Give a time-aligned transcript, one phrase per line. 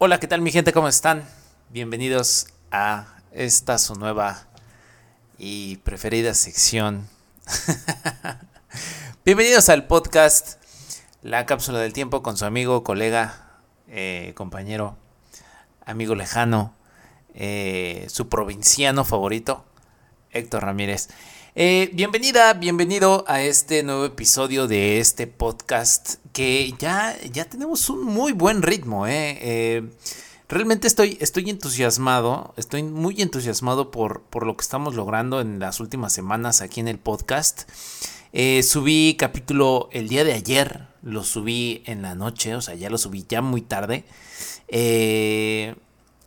[0.00, 0.72] Hola, ¿qué tal mi gente?
[0.72, 1.28] ¿Cómo están?
[1.70, 4.46] Bienvenidos a esta su nueva
[5.38, 7.08] y preferida sección.
[9.24, 10.62] Bienvenidos al podcast
[11.22, 13.58] La Cápsula del Tiempo con su amigo, colega,
[13.88, 14.96] eh, compañero,
[15.84, 16.76] amigo lejano,
[17.34, 19.64] eh, su provinciano favorito,
[20.30, 21.08] Héctor Ramírez.
[21.56, 28.04] Eh, bienvenida, bienvenido a este nuevo episodio de este podcast que ya, ya tenemos un
[28.04, 29.08] muy buen ritmo.
[29.08, 29.38] Eh.
[29.40, 29.90] Eh,
[30.48, 35.80] realmente estoy, estoy entusiasmado, estoy muy entusiasmado por, por, lo que estamos logrando en las
[35.80, 37.68] últimas semanas aquí en el podcast.
[38.62, 42.98] subí capítulo el día de ayer, lo subí en la noche, o sea, ya lo
[42.98, 44.04] subí ya muy tarde.
[44.68, 45.74] Eh,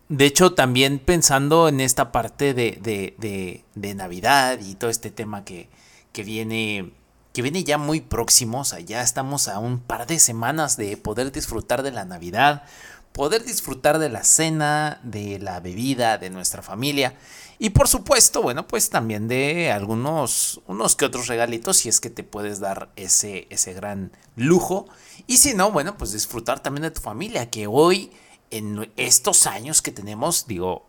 [0.10, 3.64] de hecho, también pensando en esta parte de,
[3.96, 5.70] Navidad y todo este tema que,
[6.14, 6.92] viene
[7.34, 10.98] que viene ya muy próximo, o sea, ya estamos a un par de semanas de
[10.98, 12.64] poder disfrutar de la Navidad,
[13.12, 17.16] poder disfrutar de la cena, de la bebida, de nuestra familia
[17.64, 22.10] y por supuesto, bueno, pues también de algunos unos que otros regalitos si es que
[22.10, 24.88] te puedes dar ese ese gran lujo.
[25.28, 28.12] Y si no, bueno, pues disfrutar también de tu familia, que hoy
[28.50, 30.88] en estos años que tenemos, digo,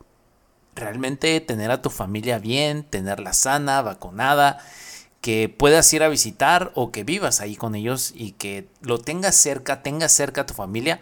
[0.75, 4.59] realmente tener a tu familia bien, tenerla sana, vacunada,
[5.23, 9.37] que puedas ir a visitar o que vivas ahí con ellos y que lo tengas
[9.37, 11.01] cerca, tengas cerca a tu familia,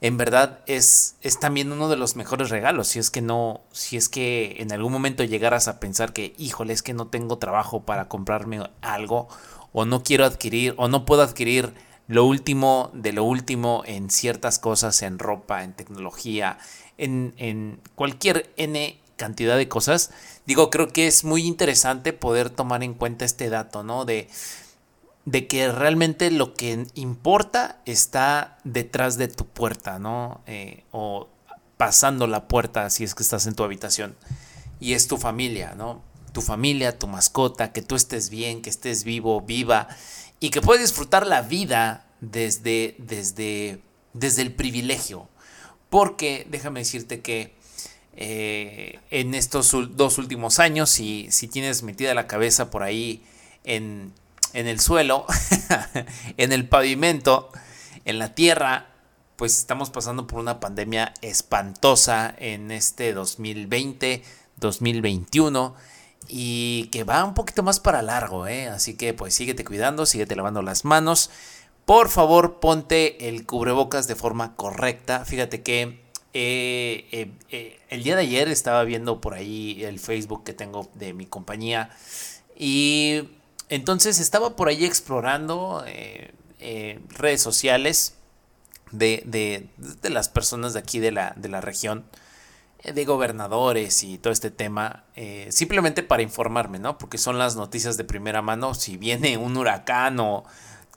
[0.00, 2.88] en verdad es, es también uno de los mejores regalos.
[2.88, 6.72] Si es que no, si es que en algún momento llegaras a pensar que, híjole,
[6.72, 9.28] es que no tengo trabajo para comprarme algo,
[9.72, 11.74] o no quiero adquirir, o no puedo adquirir
[12.06, 16.58] lo último de lo último en ciertas cosas, en ropa, en tecnología,
[16.96, 20.10] en, cualquier N cantidad de cosas.
[20.46, 24.06] Digo, creo que es muy interesante poder tomar en cuenta este dato, ¿no?
[24.06, 24.28] De,
[25.26, 30.40] de que realmente lo que importa está detrás de tu puerta, ¿no?
[30.46, 31.28] Eh, o
[31.76, 34.16] pasando la puerta si es que estás en tu habitación.
[34.80, 36.02] Y es tu familia, ¿no?
[36.32, 39.88] Tu familia, tu mascota, que tú estés bien, que estés vivo, viva
[40.40, 43.82] y que puedes disfrutar la vida desde, desde,
[44.14, 45.28] desde el privilegio.
[45.90, 47.57] Porque déjame decirte que
[48.20, 53.22] eh, en estos dos últimos años, si, si tienes metida la cabeza por ahí
[53.62, 54.12] en,
[54.54, 55.24] en el suelo,
[56.36, 57.48] en el pavimento,
[58.04, 58.88] en la tierra,
[59.36, 64.24] pues estamos pasando por una pandemia espantosa en este 2020,
[64.56, 65.76] 2021
[66.26, 68.66] y que va un poquito más para largo, ¿eh?
[68.66, 71.30] Así que pues síguete cuidando, síguete lavando las manos.
[71.84, 75.24] Por favor, ponte el cubrebocas de forma correcta.
[75.24, 76.07] Fíjate que
[76.40, 80.88] eh, eh, eh, el día de ayer estaba viendo por ahí el Facebook que tengo
[80.94, 81.90] de mi compañía
[82.56, 83.28] y
[83.68, 85.84] entonces estaba por ahí explorando
[87.08, 88.14] redes sociales
[88.92, 92.04] de, de, las personas de aquí de la, de la región
[92.84, 95.02] de gobernadores y todo este tema,
[95.48, 96.98] simplemente para informarme, ¿no?
[96.98, 100.44] Porque son las noticias de primera mano, si viene un huracán o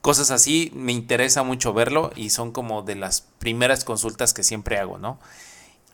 [0.02, 4.78] cosas así, me interesa mucho verlo y son como de las primeras consultas que siempre
[4.78, 5.18] hago, ¿no?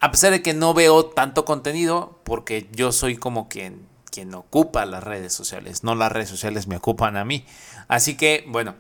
[0.01, 4.85] A pesar de que no veo tanto contenido, porque yo soy como quien, quien ocupa
[4.87, 7.45] las redes sociales, no las redes sociales me ocupan a mí.
[7.87, 8.75] Así que, bueno,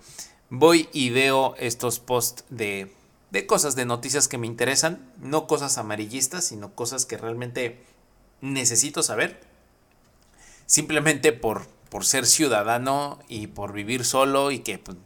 [0.50, 2.92] voy y veo estos posts de
[3.30, 7.84] de cosas, de noticias que me interesan, no cosas amarillistas, sino cosas que realmente
[8.40, 9.40] necesito saber,
[10.66, 14.96] simplemente por, por ser ciudadano y por vivir solo y que pues,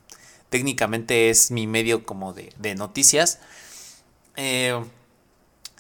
[0.53, 3.39] técnicamente es mi medio como de, noticias.
[4.37, 4.79] Eh,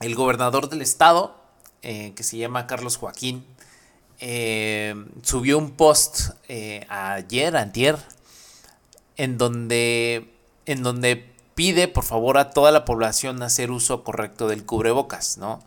[0.00, 1.36] el gobernador del estado,
[1.82, 3.44] eh, que se llama Carlos Joaquín,
[4.18, 6.30] eh, subió un post
[6.88, 7.98] ayer, antier,
[9.18, 10.32] en donde,
[10.64, 15.62] en donde pide por favor a toda la población hacer uso correcto del cubrebocas, ¿no?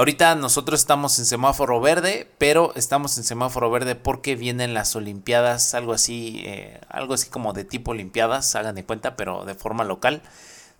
[0.00, 5.74] Ahorita nosotros estamos en semáforo verde, pero estamos en semáforo verde porque vienen las Olimpiadas,
[5.74, 9.84] algo así, eh, algo así como de tipo Olimpiadas, hagan de cuenta, pero de forma
[9.84, 10.22] local.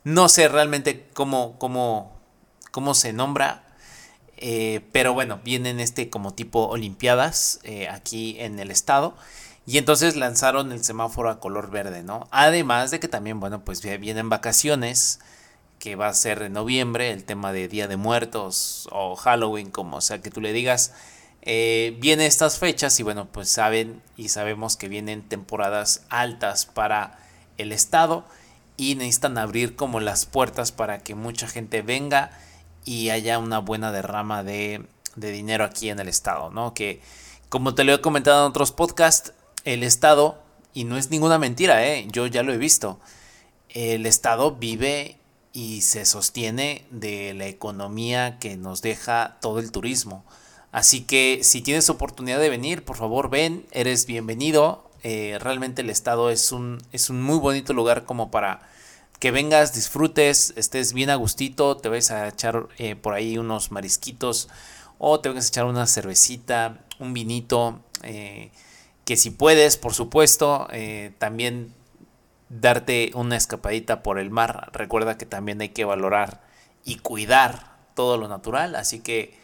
[0.04, 2.18] No sé realmente cómo, cómo,
[2.70, 3.62] cómo se nombra,
[4.38, 9.14] eh, pero bueno, vienen este como tipo Olimpiadas eh, aquí en el estado.
[9.66, 12.26] Y entonces lanzaron el semáforo a color verde, ¿no?
[12.30, 15.20] Además de que también, bueno, pues vienen vacaciones,
[15.80, 20.00] que va a ser en noviembre, el tema de Día de Muertos o Halloween, como
[20.02, 20.92] sea que tú le digas.
[21.42, 27.18] Eh, vienen estas fechas y bueno, pues saben y sabemos que vienen temporadas altas para
[27.56, 28.26] el estado
[28.76, 32.30] y necesitan abrir como las puertas para que mucha gente venga
[32.84, 34.86] y haya una buena derrama de,
[35.16, 36.74] de dinero aquí en el estado, ¿no?
[36.74, 37.00] Que
[37.48, 39.32] como te lo he comentado en otros podcasts,
[39.64, 40.42] el Estado,
[40.74, 42.06] y no es ninguna mentira, ¿eh?
[42.10, 43.00] yo ya lo he visto,
[43.70, 45.19] el Estado vive
[45.52, 50.24] y se sostiene de la economía que nos deja todo el turismo.
[50.72, 54.88] Así que si tienes oportunidad de venir, por favor ven, eres bienvenido.
[55.02, 58.60] Eh, realmente el estado es un, es un muy bonito lugar como para
[59.18, 63.72] que vengas, disfrutes, estés bien a gustito, te vas a echar eh, por ahí unos
[63.72, 64.48] marisquitos
[64.98, 68.50] o te vengas a echar una cervecita, un vinito, eh,
[69.04, 70.68] que si puedes, por supuesto,
[71.18, 71.74] también
[72.50, 74.70] darte una escapadita por el mar.
[74.74, 76.42] Recuerda que también hay que valorar
[76.84, 79.38] y cuidar todo lo natural, así que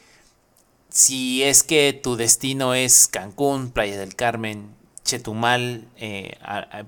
[0.88, 4.74] si es que tu destino es Cancún, Playa del Carmen,
[5.04, 6.38] Chetumal, eh,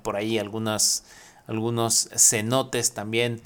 [0.02, 1.04] por ahí algunos
[2.16, 3.42] cenotes también,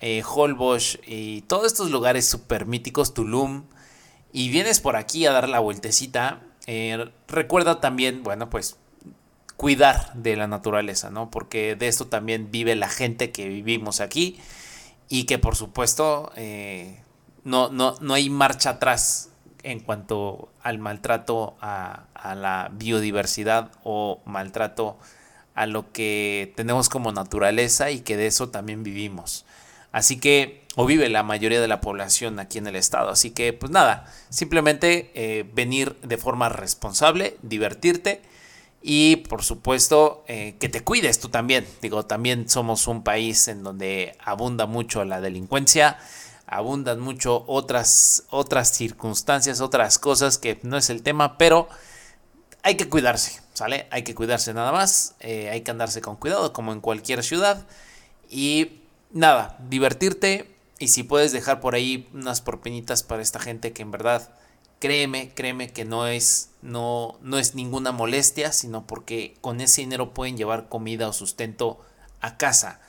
[0.00, 3.64] eh, Holbox y todos estos lugares super míticos, Tulum,
[4.32, 8.76] y vienes por aquí a dar la vueltecita, eh, recuerda también, bueno, pues
[9.58, 11.30] cuidar de la naturaleza, ¿no?
[11.30, 14.38] Porque de esto también vive la gente que vivimos aquí
[15.10, 16.32] y que por supuesto
[17.44, 19.30] no, no, no hay marcha atrás
[19.62, 24.98] en cuanto al maltrato a, la biodiversidad o maltrato
[25.54, 29.44] a lo que tenemos como naturaleza y que de eso también vivimos.
[29.90, 33.10] Así que, o vive la mayoría de la población aquí en el estado.
[33.10, 38.22] Así que, pues nada, simplemente eh, venir de forma responsable, divertirte
[38.82, 41.66] y, por supuesto, eh, que te cuides tú también.
[41.82, 45.98] Digo, también somos un país en donde abunda mucho la delincuencia
[46.48, 51.68] abundan mucho otras, otras circunstancias, otras cosas que no es el tema, pero
[52.62, 53.86] hay que cuidarse, ¿sale?
[53.90, 57.66] Hay que cuidarse nada más, eh, hay que andarse con cuidado como en cualquier ciudad
[58.30, 58.80] y
[59.12, 63.90] nada, divertirte y si puedes dejar por ahí unas propinitas para esta gente que en
[63.90, 64.30] verdad
[64.78, 70.14] créeme, créeme que no es no no es ninguna molestia, sino porque con ese dinero
[70.14, 71.80] pueden llevar comida o sustento
[72.20, 72.80] a casa.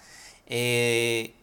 [0.48, 1.34] Eh,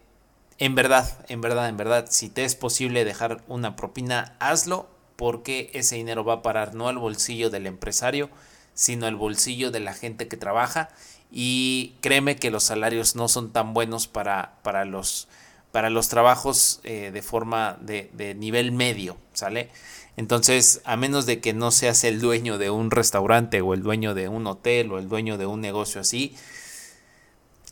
[0.59, 5.71] en verdad, en verdad, en verdad, si te es posible dejar una propina, hazlo porque
[5.75, 8.31] ese dinero va a parar no al bolsillo del empresario,
[8.75, 10.91] sino al bolsillo de la gente que trabaja
[11.31, 15.29] y créeme que los salarios no son tan buenos para, para, los,
[15.73, 19.71] para los trabajos eh, de forma de, de nivel medio, ¿sale?
[20.17, 24.15] Entonces, a menos de que no seas el dueño de un restaurante o el dueño
[24.15, 26.35] de un hotel o el dueño de un negocio así,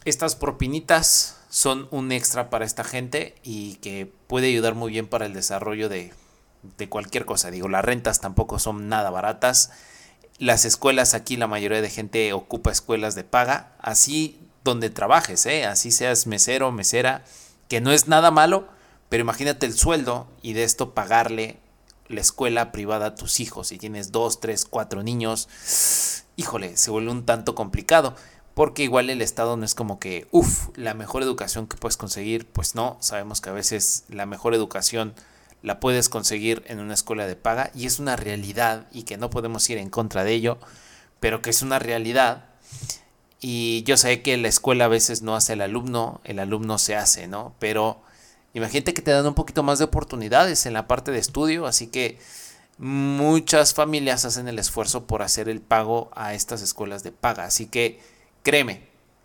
[0.05, 5.25] estas propinitas son un extra para esta gente y que puede ayudar muy bien para
[5.25, 6.13] el desarrollo de,
[6.91, 7.51] cualquier cosa.
[7.51, 9.71] Digo, las rentas tampoco son nada baratas.
[10.39, 15.65] Las escuelas aquí, la mayoría de gente ocupa escuelas de paga, así donde trabajes, ¿eh?
[15.65, 17.25] así seas mesero, mesera,
[17.69, 18.67] que no es nada malo,
[19.09, 21.61] pero imagínate el sueldo y de esto pagarle
[22.09, 23.69] la escuela privada a tus hijos.
[23.69, 25.49] Si tienes dos, tres, cuatro niños,
[26.37, 28.15] híjole, se vuelve un tanto complicado
[28.55, 32.47] porque igual el Estado no es como que, uff, la mejor educación que puedes conseguir,
[32.47, 35.15] pues no, sabemos que a veces la mejor educación
[35.63, 39.31] la puedes conseguir en una escuela de paga y es una realidad y que no
[39.31, 40.59] podemos ir en contra de ello,
[41.21, 42.45] pero que es una realidad.
[43.41, 46.97] Y yo sé que la escuela a veces no hace el alumno, el alumno se
[46.97, 47.55] hace, ¿no?
[47.59, 48.03] Pero
[48.55, 51.89] imagínate que te dan un poquito más de oportunidades en la parte de estudio, así
[51.89, 52.19] que
[52.79, 57.67] muchas familias hacen el esfuerzo por hacer el pago a estas escuelas de paga, así
[57.67, 58.01] que
[58.45, 58.83] Créeme,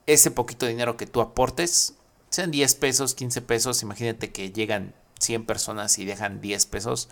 [0.08, 1.96] ese poquito dinero que tú aportes,
[2.30, 7.10] sean 10 pesos, 15 pesos, imagínate que llegan 100 personas y dejan 10 pesos,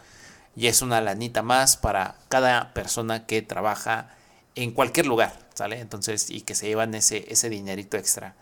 [0.55, 4.15] y es una lanita más para cada persona que trabaja
[4.55, 5.81] en cualquier lugar, ¿sale?
[5.81, 8.37] Entonces, y que se llevan ese, ese dinerito extra.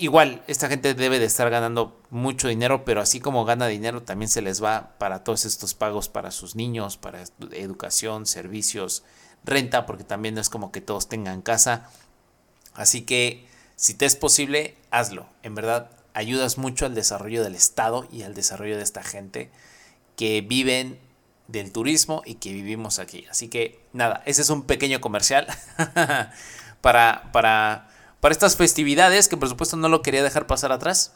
[0.00, 4.30] Igual, esta gente debe de estar ganando mucho dinero, pero así como gana dinero, también
[4.30, 9.04] se les va para todos estos pagos para sus niños, para educación, servicios,
[9.44, 11.90] renta, porque también no es como que todos tengan casa.
[12.72, 15.26] Así que si te es posible, hazlo.
[15.42, 19.50] En verdad, ayudas mucho al desarrollo del Estado y al desarrollo de esta gente
[20.16, 20.98] que viven
[21.46, 23.26] del turismo y que vivimos aquí.
[23.30, 25.46] Así que nada, ese es un pequeño comercial
[26.80, 27.89] para, para,
[28.20, 31.12] para estas festividades que por supuesto no lo quería dejar pasar atrás.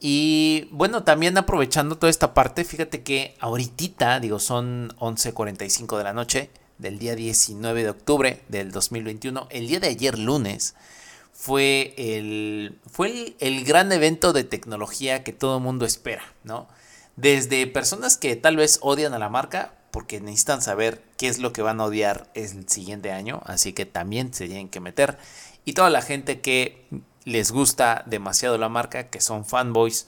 [0.00, 6.12] Y bueno, también aprovechando toda esta parte, fíjate que ahorita, digo, son 11.45 de la
[6.12, 10.74] noche, del día 19 de octubre del 2021, el día de ayer lunes,
[11.32, 16.68] fue el, fue el, gran evento de tecnología que todo el mundo espera, ¿no?
[17.14, 21.52] Desde personas que tal vez odian a la marca porque necesitan saber qué es lo
[21.52, 25.16] que van a odiar el siguiente año, así que también se tienen que meter.
[25.68, 26.86] Y toda la gente que
[27.24, 30.06] les gusta demasiado la marca, que son fanboys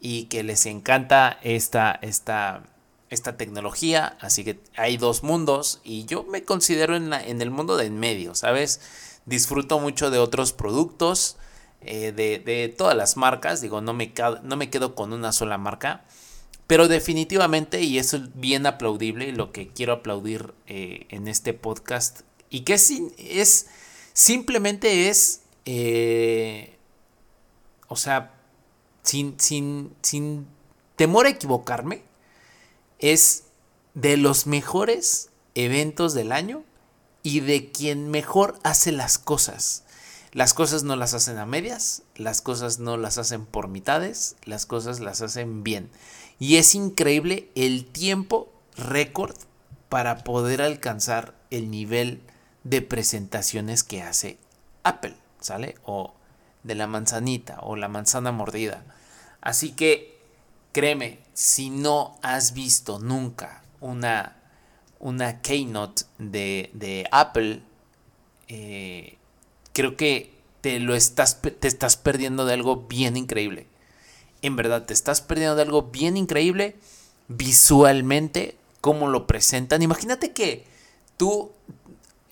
[0.00, 2.62] y que les encanta esta, esta,
[3.10, 7.76] esta tecnología, así que hay dos mundos y yo me considero en, en el mundo
[7.76, 8.80] de en medio, ¿sabes?
[9.26, 11.36] Disfruto mucho de otros productos,
[11.82, 13.60] eh, de, todas las marcas.
[13.60, 14.10] Digo, no me,
[14.42, 16.04] no me quedo con una sola marca.
[16.66, 22.22] Pero definitivamente, y eso es bien aplaudible, lo que quiero aplaudir eh, en este podcast,
[22.48, 23.66] y que es, es
[24.14, 26.78] simplemente es, eh,
[27.88, 28.32] o sea,
[29.02, 30.46] sin, sin, sin
[30.96, 32.02] temor a equivocarme,
[32.98, 33.44] es
[33.92, 36.64] de los mejores eventos del año
[37.22, 39.82] y de quien mejor hace las cosas.
[40.32, 44.66] Las cosas no las hacen a medias, las cosas no las hacen por mitades, las
[44.66, 45.90] cosas las hacen bien.
[46.40, 49.36] Y es increíble el tiempo récord
[49.88, 52.20] para poder alcanzar el nivel
[52.64, 54.38] de presentaciones que hace
[54.82, 55.76] Apple, ¿sale?
[55.84, 56.14] O
[56.62, 58.84] de la manzanita o la manzana mordida.
[59.40, 60.18] Así que
[60.72, 64.36] créeme, si no has visto nunca una,
[64.98, 67.62] una keynote de, Apple,
[68.48, 69.18] eh,
[69.72, 73.66] creo que te lo estás, te estás perdiendo de algo bien increíble.
[74.42, 76.76] En verdad, te estás perdiendo de algo bien increíble
[77.28, 79.82] visualmente, cómo lo presentan.
[79.82, 80.64] Imagínate que
[81.16, 81.52] tú,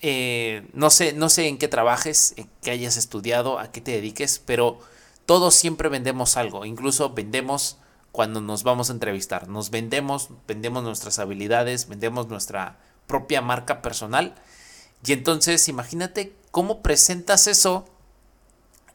[0.05, 3.91] eh, no, sé, no sé en qué trabajes, en qué hayas estudiado, a qué te
[3.91, 4.79] dediques, pero
[5.25, 6.65] todos siempre vendemos algo.
[6.65, 7.77] Incluso vendemos
[8.11, 9.47] cuando nos vamos a entrevistar.
[9.47, 14.35] Nos vendemos, vendemos nuestras habilidades, vendemos nuestra propia marca personal.
[15.05, 17.85] Y entonces imagínate cómo presentas eso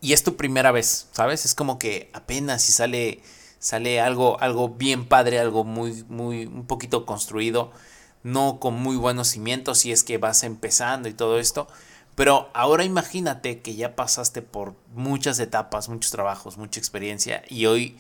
[0.03, 1.47] y es tu primera vez, ¿sabes?
[1.47, 3.23] Es como que apenas si sale
[3.61, 7.73] sale algo algo bien padre, algo muy muy un poquito construido,
[8.23, 11.69] no con muy buenos cimientos si es que vas empezando y todo esto.
[12.15, 17.97] Pero ahora imagínate que ya pasaste por muchas etapas, muchos trabajos, mucha experiencia y hoy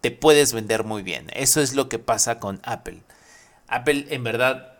[0.00, 1.28] te puedes vender muy bien.
[1.32, 3.02] Eso es lo que pasa con Apple.
[3.68, 4.74] Apple en verdad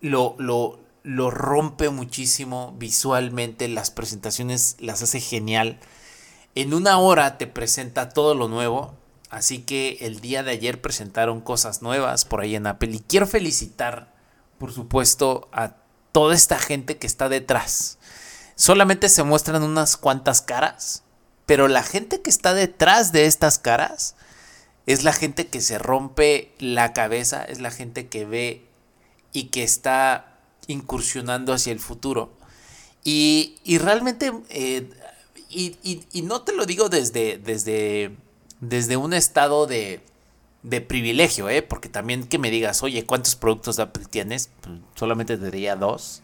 [0.00, 5.78] lo, lo, lo rompe muchísimo visualmente, las presentaciones las hace genial.
[6.54, 8.96] En una hora te presenta todo lo nuevo,
[9.34, 13.26] así que el día de ayer presentaron cosas nuevas por ahí en Apple y quiero
[13.26, 14.14] felicitar,
[14.58, 15.74] por supuesto, a
[16.12, 17.98] toda esta gente que está detrás.
[18.54, 21.02] Solamente se muestran unas cuantas caras,
[21.46, 24.14] pero la gente que está detrás de estas caras
[24.86, 28.64] es la gente que se rompe la cabeza, es la gente que ve
[29.32, 30.38] y que está
[30.68, 32.32] incursionando hacia el futuro.
[33.02, 34.88] Y, realmente, eh,
[35.50, 38.16] y, no te lo digo desde, desde,
[38.60, 40.00] desde un estado de,
[40.62, 41.62] de privilegio, ¿eh?
[41.62, 43.80] porque también que me digas, oye, ¿cuántos productos
[44.10, 44.50] tienes?
[44.60, 46.22] Pues, solamente te diría dos.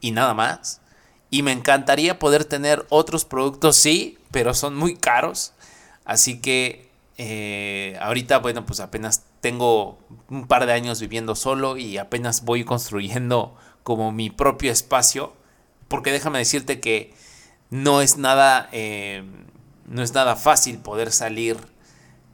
[0.00, 0.80] Y nada más.
[1.30, 5.54] Y me encantaría poder tener otros productos, sí, pero son muy caros.
[6.04, 11.98] Así que eh, ahorita, bueno, pues apenas tengo un par de años viviendo solo y
[11.98, 15.34] apenas voy construyendo como mi propio espacio.
[15.88, 17.14] Porque déjame decirte que
[17.70, 19.24] no es nada, eh,
[19.86, 21.56] no es nada fácil poder salir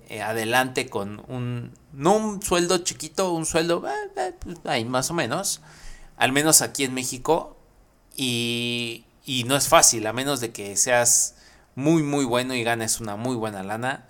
[0.08, 3.84] eh, adelante con un, no un sueldo chiquito, un sueldo,
[4.42, 5.60] pues, ahí más o menos,
[6.16, 7.56] al menos aquí en México,
[8.16, 9.04] y,
[9.46, 11.36] no es fácil, a menos de que seas
[11.76, 14.08] muy, muy bueno y ganes una muy buena lana.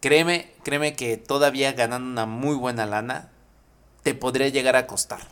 [0.00, 3.30] Créeme, créeme que todavía ganando una muy buena lana,
[4.02, 5.26] te podría llegar a costar,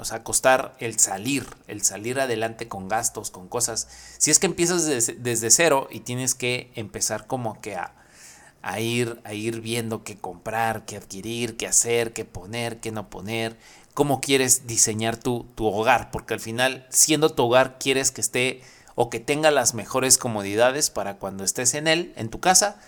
[0.00, 3.88] O sea, costar el salir, el salir adelante con gastos, con cosas.
[4.18, 9.34] Si es que empiezas desde, cero y tienes que empezar como que a, ir, a
[9.34, 13.56] ir viendo qué comprar, qué adquirir, qué hacer, qué poner, qué no poner,
[13.94, 18.62] cómo quieres diseñar tu, hogar, porque al final, siendo tu hogar, quieres que esté
[18.96, 22.80] o que tenga las mejores comodidades para cuando estés en él, en tu casa,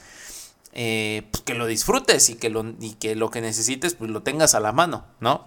[0.72, 4.22] eh, pues que lo disfrutes y que lo, y que lo que necesites, pues lo
[4.22, 5.46] tengas a la mano, ¿no?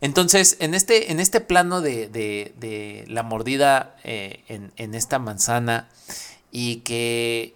[0.00, 4.42] Entonces, en este, en este plano de, la mordida eh,
[4.76, 5.88] en, esta manzana
[6.50, 7.54] y que,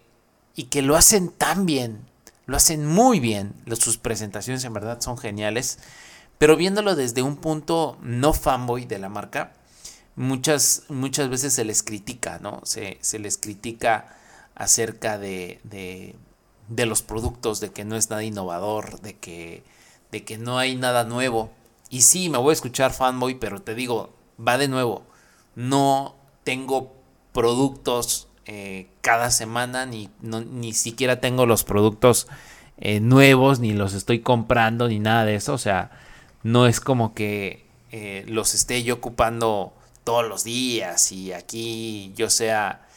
[0.55, 2.01] y que lo hacen tan bien,
[2.47, 5.79] lo hacen muy bien, sus presentaciones en verdad son geniales.
[6.39, 9.53] Pero viéndolo desde un punto no fanboy de la marca,
[10.17, 12.61] muchas, muchas veces se les critica, ¿no?
[12.65, 14.17] Se, les critica
[14.55, 19.63] acerca de, de, los productos, de que no es nada innovador, de que,
[20.11, 21.51] de que no hay nada nuevo.
[21.95, 25.07] Y sí, me voy a escuchar fanboy, pero te digo, va de nuevo.
[25.55, 26.93] No tengo
[27.33, 32.27] productos eh, cada semana, ni, ni siquiera tengo los productos
[32.79, 35.53] eh, nuevos, ni los estoy comprando, ni nada de eso.
[35.53, 35.93] O sea,
[36.43, 39.73] no es como que eh, los esté yo ocupando
[40.03, 42.89] todos los días y aquí yo sea,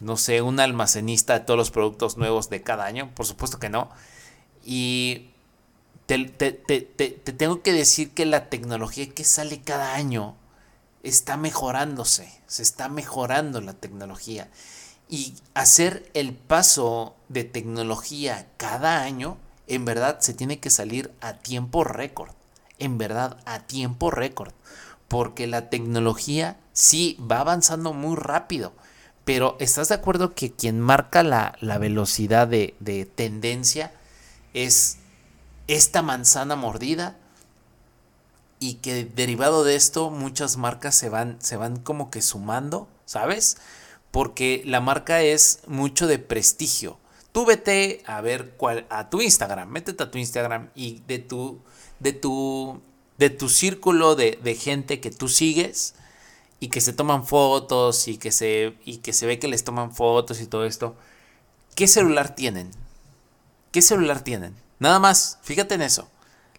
[0.00, 3.10] no sé, un almacenista de todos los productos nuevos de cada año.
[3.14, 3.88] Por supuesto que no.
[4.66, 5.30] Y
[6.18, 6.52] te,
[7.36, 10.34] tengo que decir que la tecnología que sale cada año
[11.04, 14.50] está mejorándose, se está mejorando la tecnología.
[15.08, 21.34] Y hacer el paso de tecnología cada año, en verdad se tiene que salir a
[21.34, 22.32] tiempo récord.
[22.78, 24.52] En verdad, a tiempo récord.
[25.08, 28.72] Porque la tecnología sí va avanzando muy rápido.
[29.24, 33.92] Pero ¿estás de acuerdo que quien marca la, velocidad de, de tendencia
[34.54, 34.99] es
[35.74, 37.16] esta manzana mordida?
[38.60, 43.56] y que derivado de esto muchas marcas se van, se van como que sumando, ¿sabes?
[44.12, 46.98] Porque la marca es mucho de prestigio.
[47.32, 51.60] Tú vete a ver cuál, a tu Instagram, métete a tu Instagram y de tu,
[52.00, 52.82] de tu,
[53.18, 55.94] de tu círculo de, de gente que tú sigues
[56.60, 59.94] y que se toman fotos y que se, y que se ve que les toman
[59.94, 60.96] fotos y todo esto.
[61.74, 62.70] ¿Qué celular tienen?
[63.72, 64.54] ¿Qué celular tienen?
[64.80, 66.10] Nada más, fíjate en eso.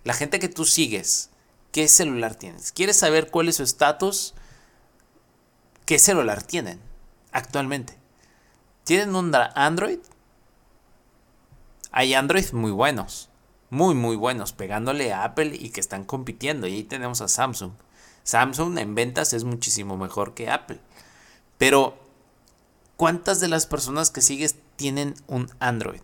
[0.05, 1.31] La gente que tú sigues,
[1.71, 2.73] ¿Qué celular tienes?
[2.73, 4.33] ¿Quieres saber cuál es su estatus?
[5.85, 6.81] ¿Qué celular tienen
[7.31, 7.97] actualmente?
[8.83, 9.99] ¿Tienen un Android?
[11.91, 13.29] Hay Android muy buenos,
[13.69, 16.67] muy muy buenos, pegándole a Apple y que están compitiendo.
[16.67, 17.71] Y ahí tenemos a Samsung.
[18.23, 20.79] Samsung en ventas es muchísimo mejor que Apple.
[21.57, 21.97] Pero,
[22.97, 26.01] ¿cuántas de las personas que sigues tienen un Android?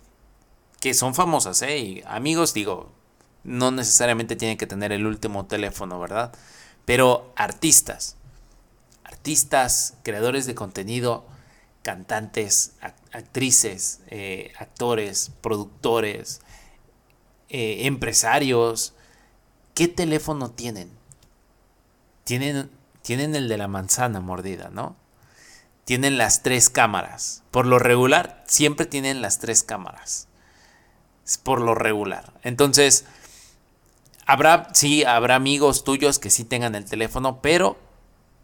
[0.80, 1.78] Que son famosas, ¿eh?
[1.80, 2.92] Y amigos, digo,
[3.44, 6.34] no necesariamente tienen que tener el último teléfono, ¿verdad?
[6.86, 8.16] Pero artistas,
[9.04, 11.26] artistas, creadores de contenido,
[11.82, 12.74] cantantes,
[13.12, 16.42] actrices, eh, actores, productores,
[17.50, 18.94] eh, empresarios,
[19.74, 20.98] ¿qué teléfono tienen?
[22.28, 22.70] tienen?
[23.02, 24.98] Tienen el de la manzana mordida, ¿no?
[25.86, 27.44] Tienen las tres cámaras.
[27.52, 30.27] Por lo regular, siempre tienen las tres cámaras.
[31.44, 32.34] Por lo regular.
[32.44, 33.06] Entonces,
[34.30, 37.78] Habrá, sí, habrá amigos tuyos que sí tengan el teléfono, pero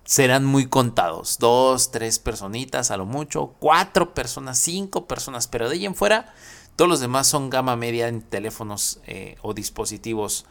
[0.05, 1.39] serán muy contados.
[1.39, 6.33] Dos, tres personitas a lo mucho, cuatro personas, cinco personas, pero de ahí en fuera,
[6.77, 10.45] todos los demás son gama media en teléfonos eh, o dispositivos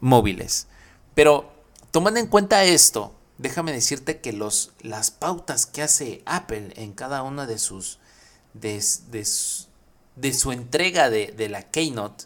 [0.00, 0.66] móviles.
[1.14, 1.52] Pero
[1.90, 7.22] tomando en cuenta esto, déjame decirte que los, las pautas que hace Apple en cada
[7.22, 7.98] una de sus
[10.32, 12.24] su entrega de, de la Keynote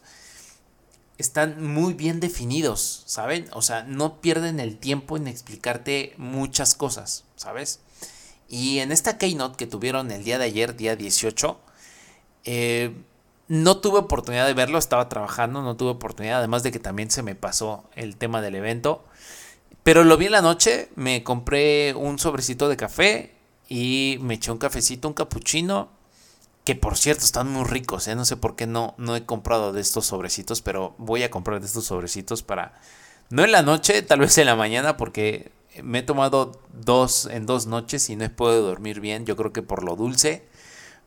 [1.18, 3.46] están muy bien definidos, ¿saben?
[3.52, 7.80] O sea, no pierden el tiempo en explicarte muchas cosas, ¿sabes?
[8.48, 11.58] Y en esta keynote que tuvieron el día de ayer, día 18,
[12.44, 12.94] eh,
[13.48, 17.22] no tuve oportunidad de verlo, estaba trabajando, no tuve oportunidad, además de que también se
[17.22, 19.04] me pasó el tema del evento.
[19.82, 23.34] Pero lo vi en la noche, me compré un sobrecito de café
[23.68, 25.90] y me eché un cafecito, un cappuccino
[26.64, 28.14] que por cierto están muy ricos, ¿eh?
[28.14, 31.60] no sé por qué no, no he comprado de estos sobrecitos, pero voy a comprar
[31.60, 32.74] de estos sobrecitos para,
[33.28, 37.44] no en la noche, tal vez en la mañana, porque me he tomado dos en
[37.44, 40.46] dos noches y no he podido dormir bien, yo creo que por lo dulce,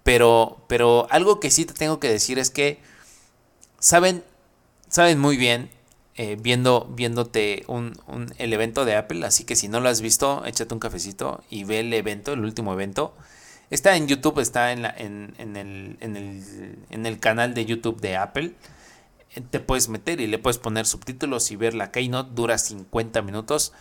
[0.03, 2.79] pero, pero algo que sí te tengo que decir es que
[3.79, 4.23] saben,
[4.89, 5.71] saben muy bien
[6.15, 10.01] eh, viendo, viéndote un, un, el evento de Apple, así que si no lo has
[10.01, 13.15] visto, échate un cafecito y ve el evento, el último evento
[13.69, 18.53] Está en YouTube, está en, la, en, el, el canal de YouTube de Apple.
[19.35, 22.31] Eh, te puedes meter y le puedes poner subtítulos y ver la Keynote.
[22.33, 23.73] Dura 50 minutos.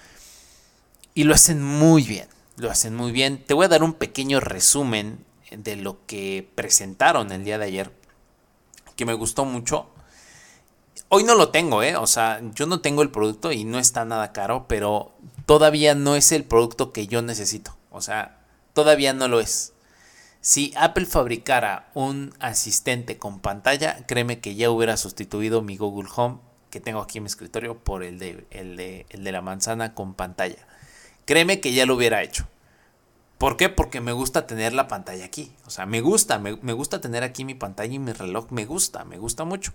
[1.15, 2.29] Y lo hacen muy bien.
[2.57, 3.43] Lo hacen muy bien.
[3.43, 7.93] Te voy a dar un pequeño resumen de lo que presentaron el día de ayer.
[8.97, 9.89] Que me gustó mucho.
[11.09, 11.97] Hoy no lo tengo, ¿eh?
[11.97, 15.13] O sea, yo no tengo el producto y no está nada caro, pero
[15.45, 17.77] todavía no es el producto que yo necesito.
[17.91, 18.41] O sea,
[18.73, 19.73] todavía no lo es.
[20.47, 26.39] Si Apple fabricara un asistente con pantalla, créeme que ya hubiera sustituido mi Google Home
[26.71, 29.93] que tengo aquí en mi escritorio por el de, el de, el de la manzana
[29.93, 30.65] con pantalla.
[31.25, 32.47] Créeme que ya lo hubiera hecho.
[33.39, 33.71] ¿Por qué?
[33.71, 35.53] Porque me gusta tener la pantalla aquí.
[35.67, 38.47] O sea, me gusta, me, gusta tener aquí mi pantalla y mi reloj.
[38.51, 39.73] Me gusta, me gusta mucho.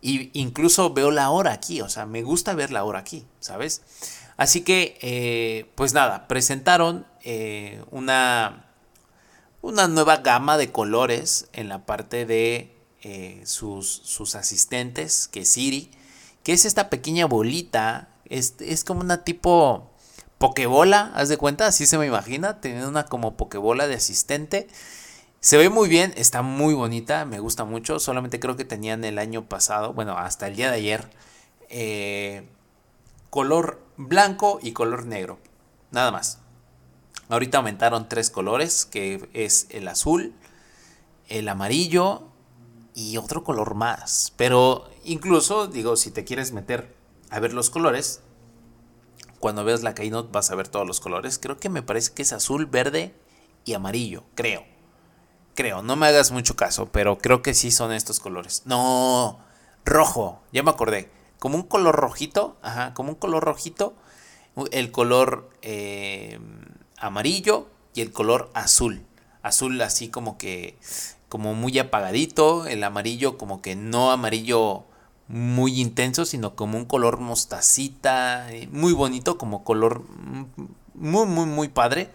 [0.00, 1.82] Y incluso veo la hora aquí.
[1.82, 3.82] O sea, me gusta ver la hora aquí, ¿sabes?
[4.38, 8.69] Así que, eh, pues nada, presentaron eh, una
[9.62, 15.50] una nueva gama de colores en la parte de eh, sus, sus, asistentes, que es
[15.50, 15.90] Siri,
[16.42, 19.90] que es esta pequeña bolita, es, es como una tipo
[20.38, 24.68] pokebola, haz de cuenta, así se me imagina, teniendo una como pokebola de asistente.
[25.40, 29.18] Se ve muy bien, está muy bonita, me gusta mucho, solamente creo que tenían el
[29.18, 31.10] año pasado, bueno, hasta el día de ayer,
[31.68, 32.48] eh,
[33.30, 35.38] color blanco y color negro,
[35.90, 36.38] nada más.
[37.30, 40.34] Ahorita aumentaron tres colores, que es el azul,
[41.28, 42.24] el amarillo
[42.94, 44.32] y otro color más.
[44.36, 46.94] Pero incluso, digo, si te quieres meter
[47.30, 48.20] a ver los colores,
[49.38, 51.38] cuando veas la Keynote vas a ver todos los colores.
[51.38, 53.14] Creo que me parece que es azul, verde
[53.64, 54.64] y amarillo, creo.
[55.54, 58.62] Creo, no me hagas mucho caso, pero creo que sí son estos colores.
[58.66, 59.38] No,
[59.84, 61.10] rojo, ya me acordé.
[61.38, 63.94] Como un color rojito, ajá, como un color rojito.
[64.72, 66.38] El color eh,
[67.00, 69.04] amarillo y el color azul.
[69.42, 70.78] Azul así como que,
[71.28, 72.66] como muy apagadito.
[72.66, 74.84] El amarillo como que no amarillo
[75.28, 80.46] muy intenso, sino como un color mostacita, eh, muy bonito, como color mm,
[80.94, 82.10] muy, muy, muy padre.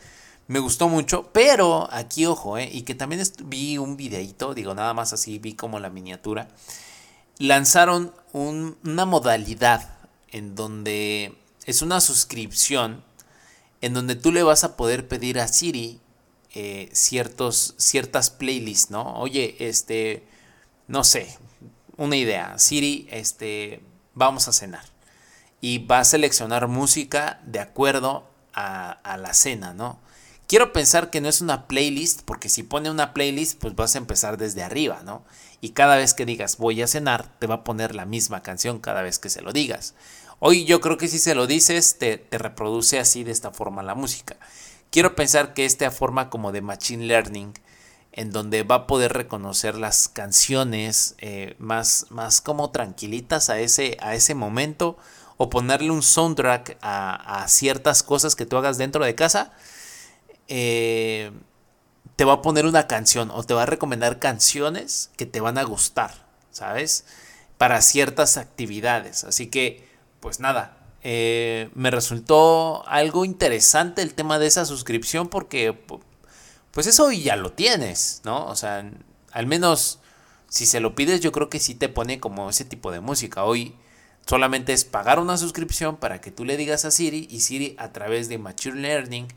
[0.47, 4.93] Me gustó mucho, pero aquí ojo, eh, y que también vi un videito, digo nada
[4.93, 6.49] más así, vi como la miniatura.
[7.39, 9.97] Lanzaron una modalidad
[10.29, 13.03] en donde es una suscripción
[13.81, 15.99] en donde tú le vas a poder pedir a Siri
[16.53, 19.15] eh, ciertos, ciertas playlists, ¿no?
[19.19, 20.25] Oye, este,
[20.87, 21.37] no sé,
[21.97, 22.57] una idea.
[22.57, 23.81] Siri, este,
[24.13, 24.85] vamos a cenar.
[25.61, 29.99] Y va a seleccionar música de acuerdo a, la cena, ¿no?
[30.47, 33.97] Quiero pensar que no es una playlist, porque si pone una playlist, pues vas a
[33.97, 35.25] empezar desde arriba, ¿no?
[35.59, 38.79] Y cada vez que digas voy a cenar, te va a poner la misma canción
[38.79, 39.95] cada vez que se lo digas.
[40.39, 43.83] Hoy yo creo que si se lo dices, te, te reproduce así de esta forma
[43.83, 44.37] la música.
[44.89, 47.53] Quiero pensar que esta forma como de machine learning
[48.15, 53.97] en donde va a poder reconocer las canciones eh, más, más como tranquilitas a ese,
[53.99, 54.97] a ese momento
[55.35, 59.51] o ponerle un soundtrack a, ciertas cosas que tú hagas dentro de casa,
[60.47, 61.31] eh,
[62.15, 65.57] te va a poner una canción o te va a recomendar canciones que te van
[65.57, 67.03] a gustar, ¿sabes?
[67.57, 69.25] Para ciertas actividades.
[69.25, 69.85] Así que,
[70.25, 75.77] pues nada, eh, me resultó algo interesante el tema de esa suscripción porque
[76.71, 78.47] pues eso ya lo tienes, ¿no?
[78.47, 78.89] O sea,
[79.31, 79.99] al menos
[80.49, 83.43] si se lo pides yo creo que sí te pone como ese tipo de música.
[83.43, 83.75] Hoy
[84.25, 87.93] solamente es pagar una suscripción para que tú le digas a Siri y Siri a
[87.93, 89.27] través de Mature Learning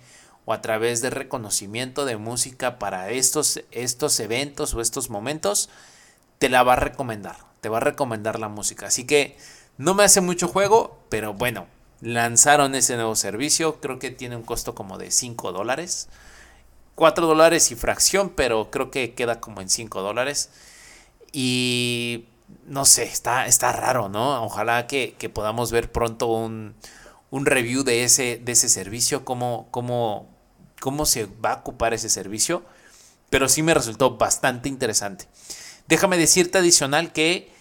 [0.46, 5.68] o a través de reconocimiento de música para estos, estos eventos o estos momentos,
[6.38, 8.86] te la va a recomendar, te va a recomendar la música.
[8.86, 9.36] Así que
[9.78, 11.66] no me hace mucho juego, pero bueno,
[12.00, 16.08] lanzaron ese nuevo servicio, creo que tiene un costo como de 5 dólares.
[16.96, 20.50] 4 dólares y fracción, pero creo que queda como en 5 dólares.
[21.32, 22.26] Y
[22.66, 24.42] no sé, está, está raro, ¿no?
[24.44, 26.74] Ojalá que, podamos ver pronto un,
[27.30, 30.28] review de ese, de ese servicio, cómo, cómo,
[30.80, 32.64] cómo se va a ocupar ese servicio.
[33.30, 35.26] Pero sí me resultó bastante interesante.
[35.86, 37.56] Déjame decirte adicional que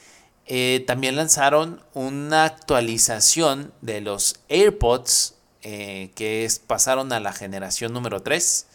[0.49, 7.91] eh, también lanzaron una actualización de los AirPods eh, que es, pasaron a la generación
[7.91, 8.65] número 3.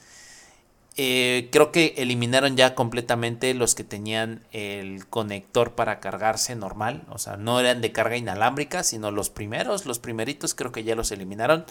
[0.99, 7.05] Eh, creo que eliminaron ya completamente los que tenían el conector para cargarse normal.
[7.09, 10.95] O sea, no eran de carga inalámbrica, sino los primeros, los primeritos creo que ya
[10.95, 11.65] los eliminaron.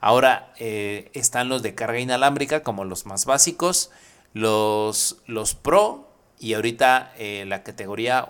[0.00, 3.90] Ahora están los de carga inalámbrica como los más básicos,
[4.34, 7.14] los, los Pro y ahorita
[7.46, 8.24] la categoría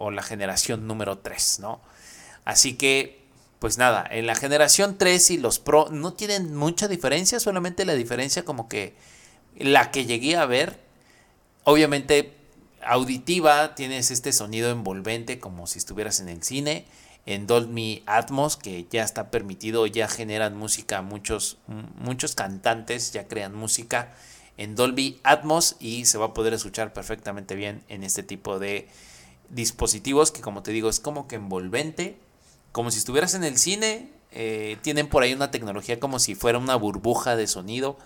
[0.00, 1.80] o, la generación número 3, ¿no?
[2.44, 3.22] Así que,
[3.58, 7.94] pues nada, en la generación 3 y los Pro no tienen mucha diferencia, solamente la
[7.94, 8.94] diferencia como que
[9.56, 10.80] la que llegué a ver,
[11.64, 12.34] obviamente
[12.82, 16.86] auditiva, tienes este sonido envolvente como si estuvieras en el cine.
[17.26, 21.58] En Dolby Atmos, que ya está permitido, ya generan música, muchos,
[21.98, 24.14] muchos cantantes ya crean música
[24.56, 28.88] en Dolby Atmos y se va a poder escuchar perfectamente bien en este tipo de
[29.50, 32.18] dispositivos que como te digo es como que envolvente,
[32.72, 36.58] como si estuvieras en el cine, eh, tienen por ahí una tecnología como si fuera
[36.58, 37.98] una burbuja de sonido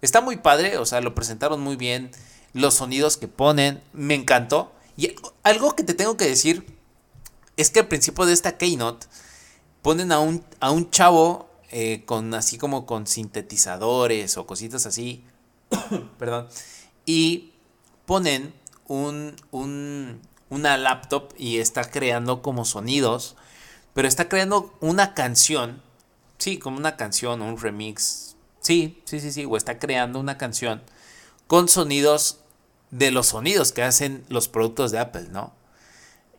[0.00, 2.10] Está muy padre, o sea, lo presentaron muy bien.
[2.52, 4.72] Los sonidos que ponen, me encantó.
[4.96, 6.64] Y algo que te tengo que decir
[7.56, 9.06] es que al principio de esta keynote
[9.82, 15.24] ponen a un, a un chavo eh, con así como con sintetizadores o cositas así.
[16.18, 16.48] Perdón.
[17.04, 17.52] Y
[18.06, 18.54] ponen
[18.86, 23.36] un, un, una laptop y está creando como sonidos.
[23.94, 25.82] Pero está creando una canción.
[26.38, 28.28] Sí, como una canción, un remix,
[28.60, 30.82] Sí, sí, sí, sí, o está creando una canción
[31.46, 32.40] con sonidos
[32.90, 35.54] de los sonidos que hacen los productos de Apple, ¿no?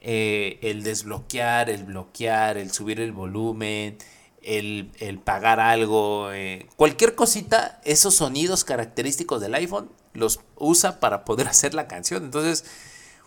[0.02, 3.98] Eh, el desbloquear, el bloquear, el subir el volumen,
[4.44, 11.48] el, pagar algo, eh, cualquier cosita, esos sonidos característicos del iPhone los usa para poder
[11.50, 12.24] hacer la canción.
[12.24, 12.66] Entonces,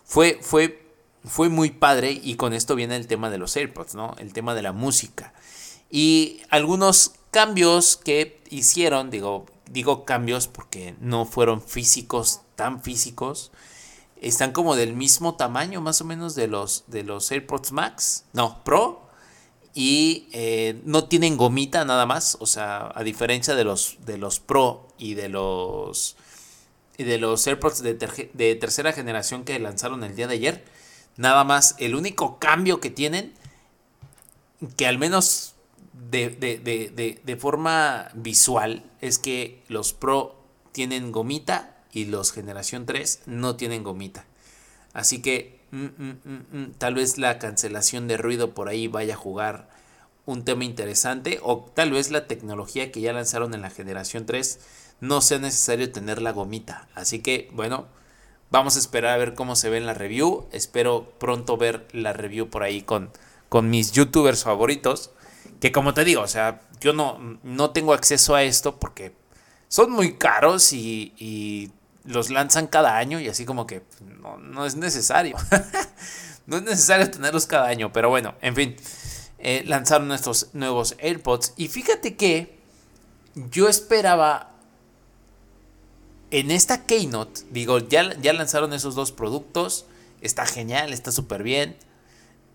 [0.03, 0.85] fue, fue,
[1.23, 4.15] fue muy padre y con esto viene el tema de los AirPods, ¿no?
[4.17, 5.33] El tema de la música.
[5.89, 13.51] Y algunos cambios que hicieron, digo, digo cambios porque no fueron físicos, tan físicos,
[14.21, 18.63] están como del mismo tamaño más o menos de los, de los AirPods Max, no,
[18.63, 19.01] Pro,
[19.73, 24.39] y eh, no tienen gomita nada más, o sea, a diferencia de los, de los
[24.39, 26.15] Pro y de los
[26.97, 27.93] de los AirPods de,
[28.33, 30.63] de tercera generación que lanzaron el día de ayer.
[31.17, 33.33] Nada más, el único cambio que tienen,
[34.77, 35.53] que al menos
[35.93, 36.29] de,
[37.23, 43.83] de, forma visual, es que los Pro tienen gomita y los generación 3 no tienen
[43.83, 44.25] gomita.
[44.93, 49.17] Así que mm, mm, mm, tal vez la cancelación de ruido por ahí vaya a
[49.17, 49.69] jugar
[50.25, 54.59] un tema interesante o tal vez la tecnología que ya lanzaron en la generación 3
[55.03, 56.87] no sea necesario tener la gomita.
[56.95, 57.87] Así que bueno,
[58.51, 60.47] vamos a esperar a ver cómo se ve en la review.
[60.53, 63.11] Espero pronto ver la review por ahí con,
[63.49, 65.11] con mis youtubers favoritos.
[65.59, 69.13] Que como te digo, o sea, yo no, no tengo acceso a esto porque
[69.67, 71.71] son muy caros y,
[72.05, 73.83] los lanzan cada año y así como que
[74.39, 75.35] no, es necesario.
[76.45, 78.75] no es necesario tenerlos cada año, pero bueno, en fin.
[79.39, 82.57] Eh, lanzaron estos nuevos AirPods y fíjate que
[83.35, 84.52] yo esperaba
[86.33, 89.85] en esta Keynote, digo, ya, ya lanzaron esos dos productos,
[90.19, 91.75] está genial, está súper bien.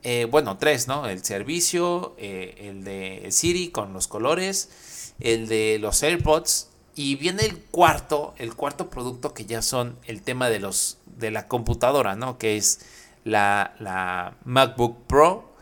[0.03, 1.07] Eh, bueno, tres, ¿no?
[1.07, 7.45] El servicio, eh, el de Siri con los colores, el de los AirPods y viene
[7.45, 12.17] el cuarto, el cuarto producto que ya son el tema de los de la computadora,
[12.17, 12.37] ¿no?
[12.37, 12.81] Que es
[13.23, 15.53] la, la MacBook Pro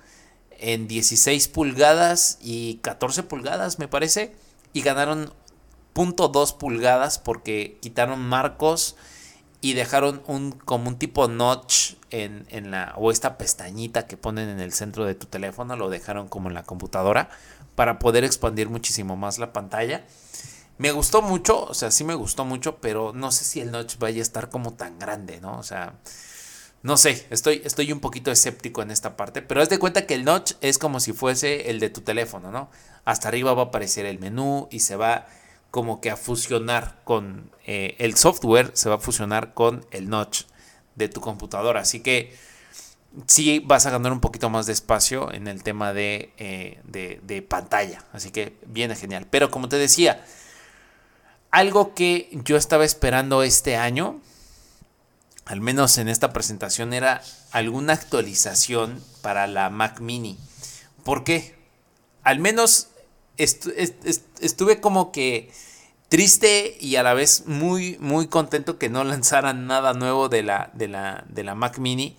[0.59, 4.35] en 16 pulgadas y 14 pulgadas, me parece.
[4.73, 5.35] Y ganaron
[5.97, 8.97] 0.2 pulgadas porque quitaron marcos
[9.61, 14.49] y dejaron un como un tipo notch en, en, la o esta pestañita que ponen
[14.49, 17.31] en el centro de tu teléfono lo dejaron como en la computadora
[17.75, 20.05] para poder expandir muchísimo más la pantalla
[20.79, 23.97] me gustó mucho, o sea, sí me gustó mucho, pero no sé si el notch
[23.99, 25.59] vaya a estar como tan grande, ¿no?
[25.59, 25.95] O sea,
[26.83, 30.15] no sé, estoy, estoy un poquito escéptico en esta parte, pero haz de cuenta que
[30.15, 32.71] el notch es como si fuese el de tu teléfono, ¿no?
[33.05, 35.27] Hasta arriba va a aparecer el menú y se va
[35.71, 40.45] como que a fusionar con eh, el software, se va a fusionar con el notch
[40.95, 41.81] de tu computadora.
[41.81, 42.37] Así que
[43.27, 47.21] sí vas a ganar un poquito más de espacio en el tema de, eh, de,
[47.23, 48.05] de pantalla.
[48.13, 49.27] Así que viene genial.
[49.31, 50.25] Pero como te decía,
[51.51, 54.21] algo que yo estaba esperando este año,
[55.45, 60.39] al menos en esta presentación, era alguna actualización para la Mac Mini.
[61.05, 61.57] ¿Por qué?
[62.25, 62.89] Al menos
[63.37, 65.51] estuve como que
[66.09, 70.71] triste y a la vez muy, muy contento que no lanzaran nada nuevo de la,
[70.75, 72.17] de la, de la Mac Mini,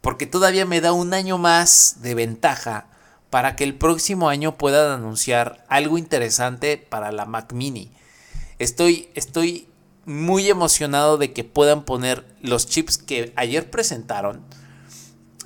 [0.00, 2.86] porque todavía me da un año más de ventaja
[3.30, 7.92] para que el próximo año puedan anunciar algo interesante para la Mac Mini.
[8.58, 9.68] Estoy, estoy
[10.04, 14.44] muy emocionado de que puedan poner los chips que ayer presentaron.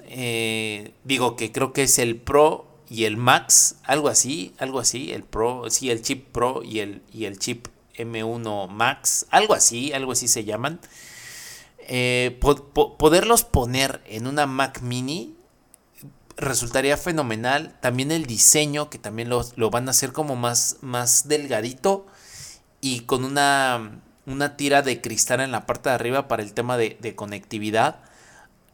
[0.06, 5.12] Eh, digo que creo que es el Pro y el Max, algo así, algo así,
[5.12, 9.92] el Pro, sí, el chip Pro y el, y el chip M1 Max, algo así,
[9.92, 10.80] algo así se llaman.
[11.86, 15.36] Eh, poderlos poner en una Mac mini
[16.36, 17.76] resultaría fenomenal.
[17.80, 22.06] También el diseño, que también lo, lo van a hacer como más, más delgadito
[22.80, 26.76] y con una, una tira de cristal en la parte de arriba para el tema
[26.76, 28.00] de, conectividad.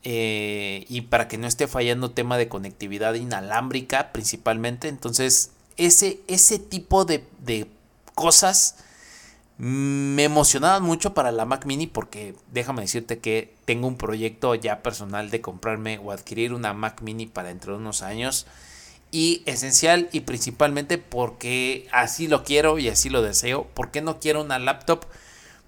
[0.03, 4.89] Eh, y para que no esté fallando tema de conectividad inalámbrica principalmente.
[4.89, 7.67] Entonces, ese, ese tipo de, de
[8.15, 8.77] cosas
[9.61, 14.83] me emocionaban mucho para la Mac Mini porque déjame decirte que tengo un proyecto ya
[14.83, 18.47] personal de comprarme o adquirir una Mac Mini para dentro de unos años
[19.11, 23.67] y esencial y principalmente porque así lo quiero y así lo deseo.
[23.75, 25.05] porque no quiero una laptop?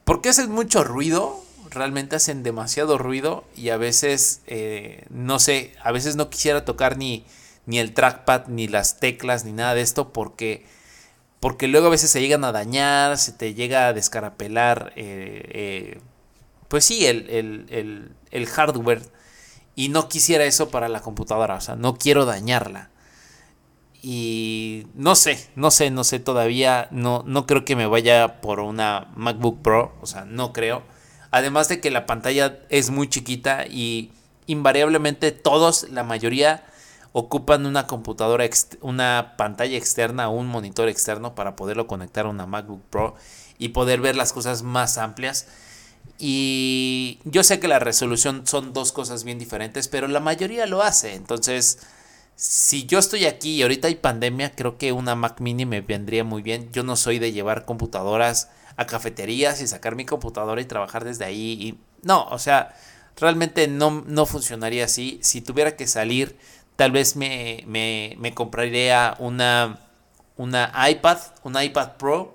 [0.04, 5.92] Porque hacen mucho ruido, realmente hacen demasiado ruido y a veces, eh, no sé, a
[5.92, 7.24] veces no quisiera tocar ni,
[7.66, 10.64] ni el trackpad, ni las teclas, ni nada de esto porque,
[11.40, 16.00] porque luego a veces se llegan a dañar, se te llega a descarapelar, eh, eh,
[16.68, 19.02] pues sí, el, el, el hardware.
[19.74, 22.90] Y no quisiera eso para la computadora, o sea, no quiero dañarla.
[24.02, 26.88] Y no sé, no sé, no sé todavía.
[26.90, 29.94] No, no creo que me vaya por una MacBook Pro.
[30.02, 30.82] O sea, no creo.
[31.32, 34.12] Además de que la pantalla es muy chiquita y
[34.46, 36.62] invariablemente todos, la mayoría,
[37.12, 38.48] ocupan una computadora,
[38.82, 43.16] una pantalla externa o un monitor externo para poderlo conectar a una MacBook Pro
[43.58, 45.46] y poder ver las cosas más amplias.
[46.18, 50.82] Y yo sé que la resolución son dos cosas bien diferentes, pero la mayoría lo
[50.82, 51.14] hace.
[51.14, 51.78] Entonces,
[52.42, 56.24] si yo estoy aquí y ahorita hay pandemia, creo que una Mac mini me vendría
[56.24, 56.72] muy bien.
[56.72, 61.24] Yo no soy de llevar computadoras a cafeterías y sacar mi computadora y trabajar desde
[61.24, 61.78] ahí.
[62.02, 62.74] No, o sea,
[63.16, 65.20] realmente no, no funcionaría así.
[65.22, 66.36] Si tuviera que salir,
[66.74, 69.78] tal vez me, me, me compraría una,
[70.36, 72.34] una iPad, un iPad Pro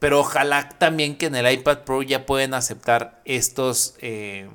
[0.00, 4.50] Pero ojalá también que en el iPad Pro ya pueden aceptar estos, eh,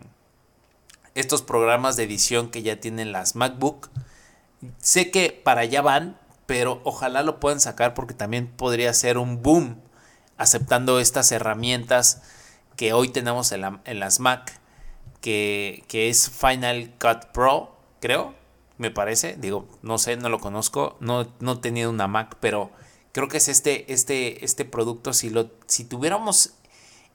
[1.15, 3.89] estos programas de edición que ya tienen las MacBook.
[4.79, 9.41] Sé que para allá van, pero ojalá lo puedan sacar porque también podría ser un
[9.41, 9.81] boom
[10.37, 12.23] aceptando estas herramientas
[12.75, 14.59] que hoy tenemos en, las Mac,
[15.21, 18.33] que, es Final Cut Pro, creo,
[18.77, 19.35] me parece.
[19.37, 22.71] Digo, no sé, no lo conozco, no, no he tenido una Mac, pero
[23.11, 25.13] creo que es este, este, este producto.
[25.13, 26.53] Si, lo, si tuviéramos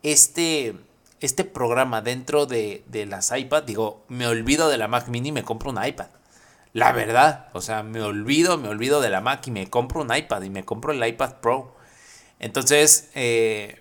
[0.02, 0.76] este,
[1.20, 5.32] este programa dentro de, de las iPad, digo, me olvido de la Mac mini y
[5.32, 6.08] me compro un iPad.
[6.74, 10.14] La verdad, o sea, me olvido, me olvido de la Mac y me compro un
[10.14, 11.76] iPad y me compro el iPad Pro.
[12.40, 13.80] Entonces, eh,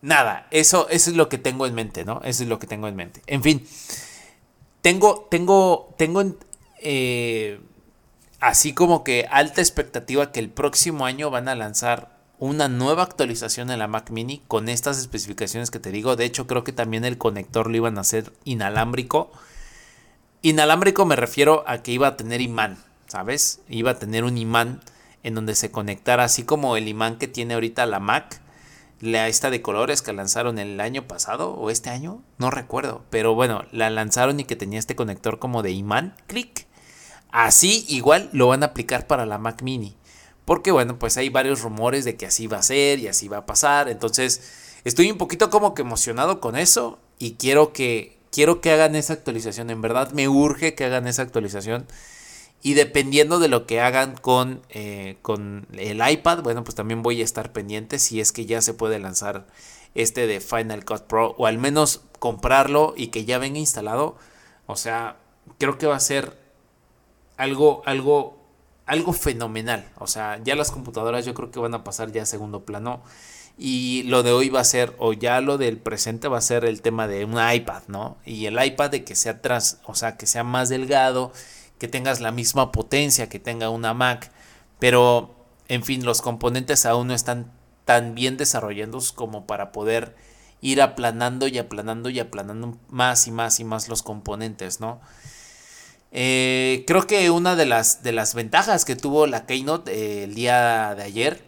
[0.00, 2.22] nada, eso, eso es lo que tengo en mente, ¿no?
[2.24, 3.22] Eso es lo que tengo en mente.
[3.26, 3.68] En fin,
[4.80, 6.24] tengo, tengo, tengo
[6.80, 7.60] eh,
[8.40, 13.70] así como que alta expectativa que el próximo año van a lanzar una nueva actualización
[13.70, 16.16] en la Mac Mini con estas especificaciones que te digo.
[16.16, 19.30] De hecho, creo que también el conector lo iban a hacer inalámbrico.
[20.46, 22.78] Inalámbrico me refiero a que iba a tener imán,
[23.08, 23.62] ¿sabes?
[23.68, 24.80] Iba a tener un imán
[25.24, 28.40] en donde se conectara, así como el imán que tiene ahorita la Mac,
[29.00, 33.34] la esta de colores que lanzaron el año pasado o este año, no recuerdo, pero
[33.34, 36.68] bueno, la lanzaron y que tenía este conector como de imán, clic.
[37.32, 39.96] Así igual lo van a aplicar para la Mac Mini.
[40.44, 43.38] Porque bueno, pues hay varios rumores de que así va a ser y así va
[43.38, 43.88] a pasar.
[43.88, 48.96] Entonces, estoy un poquito como que emocionado con eso y quiero que quiero que hagan
[48.96, 49.70] esa actualización.
[49.70, 51.86] En verdad me urge que hagan esa actualización
[52.62, 57.22] y dependiendo de lo que hagan con, eh, con el iPad, bueno, pues también voy
[57.22, 59.46] a estar pendiente si es que ya se puede lanzar
[59.94, 64.16] este de Final Cut Pro o al menos comprarlo y que ya venga instalado.
[64.66, 65.16] O sea,
[65.56, 66.38] creo que va a ser
[67.38, 68.38] algo, algo,
[68.84, 69.90] algo fenomenal.
[69.96, 73.02] O sea, ya las computadoras yo creo que van a pasar ya a segundo plano.
[73.58, 76.64] Y lo de hoy va a ser, o ya lo del presente va a ser
[76.64, 78.18] el tema de un iPad, ¿no?
[78.26, 81.32] Y el iPad de que sea tras, o sea, que sea más delgado
[81.78, 84.30] que tengas la misma potencia que tenga una Mac,
[84.78, 85.34] pero
[85.68, 87.52] en fin, los componentes aún no están
[87.84, 90.16] tan bien desarrollados como para poder
[90.60, 95.00] ir aplanando y aplanando y aplanando más y más y más los componentes, ¿no?
[96.12, 100.34] Eh, creo que una de las, de las ventajas que tuvo la Keynote eh, el
[100.34, 101.42] día de ayer,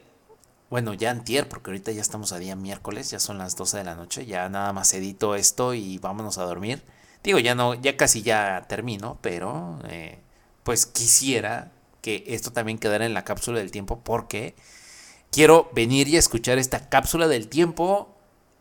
[0.71, 3.85] bueno, ya antier, porque ahorita ya estamos a día miércoles, ya son las 12 de
[3.85, 6.83] la noche, ya nada más edito esto y vámonos a dormir.
[7.23, 10.19] Digo, ya no, ya casi ya termino, pero eh,
[10.63, 14.55] pues quisiera que esto también quedara en la cápsula del tiempo porque
[15.31, 18.15] quiero venir y escuchar esta cápsula del tiempo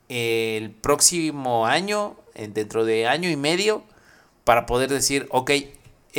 [0.10, 3.84] el próximo año, dentro de año y medio,
[4.44, 5.52] para poder decir, ok,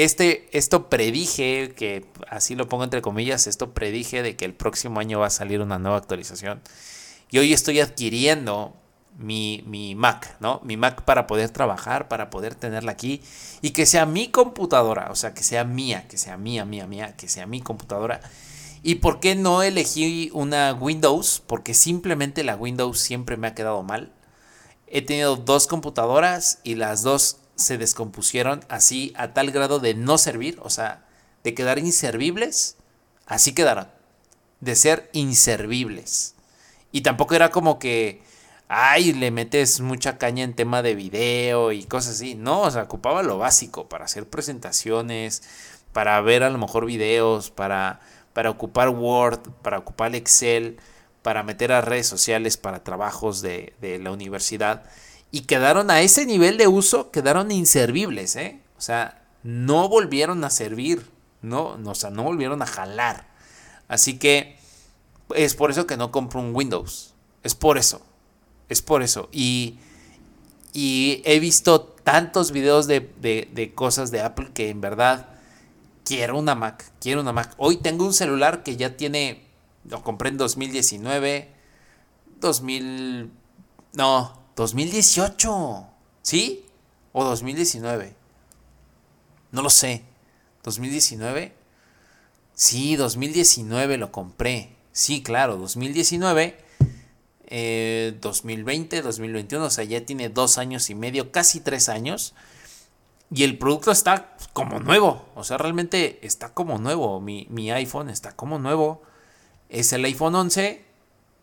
[0.05, 5.01] este, esto predije, que así lo pongo entre comillas, esto predije de que el próximo
[5.01, 6.61] año va a salir una nueva actualización.
[7.33, 8.77] Y hoy estoy adquiriendo
[9.19, 10.61] mi, Mac, ¿no?
[10.63, 13.23] Mi Mac para poder trabajar, para poder tenerla aquí
[13.61, 17.17] y que sea mi computadora, o sea, que sea mía, que sea mía, mía, mía,
[17.17, 18.21] que sea mi computadora.
[18.85, 21.43] ¿Y por qué no elegí una Windows?
[21.45, 24.13] Porque simplemente la Windows siempre me ha quedado mal.
[24.87, 30.17] He tenido dos computadoras y las dos se descompusieron así a tal grado de no
[30.17, 31.05] servir, o sea,
[31.45, 32.77] de quedar inservibles.
[33.27, 33.89] Así quedaron.
[34.61, 36.35] De ser inservibles.
[36.93, 38.23] Y tampoco era como que
[38.69, 42.35] ay, le metes mucha caña en tema de video y cosas así.
[42.35, 45.43] No, o sea, ocupaba lo básico para hacer presentaciones,
[45.93, 48.01] para ver a lo mejor videos, para,
[48.35, 50.79] para ocupar Word, para ocupar Excel,
[51.23, 54.85] para meter a redes sociales, para trabajos de, de la universidad.
[55.31, 58.61] Y quedaron a ese nivel de uso, quedaron inservibles, ¿eh?
[58.79, 61.11] O sea, no volvieron a servir,
[61.43, 63.29] no, o sea, no volvieron a jalar.
[63.89, 64.57] Así que
[65.35, 67.15] es por eso que no compro un Windows.
[67.43, 68.03] Es por eso.
[68.69, 69.29] Es por eso.
[69.33, 69.79] Y,
[70.73, 75.29] y he visto tantos videos de, cosas de Apple que en verdad
[76.05, 76.91] quiero una Mac.
[77.01, 77.55] Quiero una Mac.
[77.59, 79.45] Hoy tengo un celular que ya tiene.
[79.89, 81.49] Lo compré en 2019.
[82.41, 83.31] 2000.
[83.95, 85.87] No, 2018.
[86.23, 86.67] ¿Sí?
[87.13, 88.17] ¿O 2019?
[89.53, 90.03] No lo sé.
[90.65, 91.53] ¿2019?
[92.55, 94.77] Sí, 2019 lo compré.
[94.91, 96.67] Sí, claro, 2019
[98.21, 102.35] 2020, eh, 2021, o sea, ya tiene dos años y medio, casi tres años.
[103.31, 107.21] Y el producto está como nuevo, o sea, realmente está como nuevo.
[107.21, 109.03] Mi, mi iPhone está como nuevo.
[109.69, 110.85] Es el iPhone 11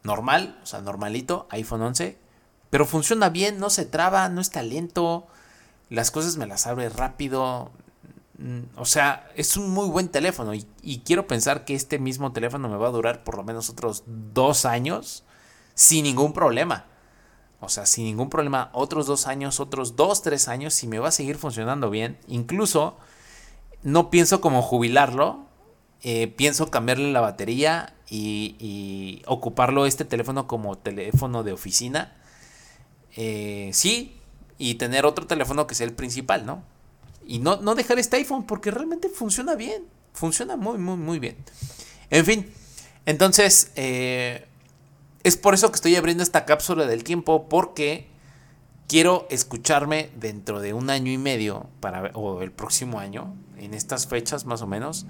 [0.03, 2.24] normal, o sea, normalito, iPhone 11.
[2.75, 5.27] Pero funciona bien, no se traba, no está lento.
[5.89, 7.71] Las cosas me las abre rápido.
[8.37, 12.33] Mm, o sea, es un muy buen teléfono y, y, quiero pensar que este mismo
[12.33, 15.23] teléfono me va a durar por lo menos otros dos años
[15.73, 16.83] sin ningún problema.
[17.61, 21.07] O sea, sin ningún problema, otros dos años, otros dos, tres años, si me va
[21.07, 22.17] a seguir funcionando bien.
[22.27, 22.97] Incluso
[23.83, 25.45] no pienso como jubilarlo,
[26.03, 32.11] eh, pienso cambiarle la batería y, ocuparlo este teléfono como teléfono de oficina.
[33.15, 34.17] Eh, sí,
[34.57, 36.63] y tener otro teléfono que sea el principal, ¿no?
[37.25, 39.83] Y no, no dejar este iPhone porque realmente funciona bien.
[40.13, 41.35] Funciona muy, muy, muy bien.
[42.09, 42.51] En fin,
[43.05, 44.45] entonces, eh,
[45.23, 48.07] es por eso que estoy abriendo esta cápsula del tiempo porque
[48.87, 54.07] quiero escucharme dentro de un año y medio para, o el próximo año, en estas
[54.07, 55.05] fechas más o menos,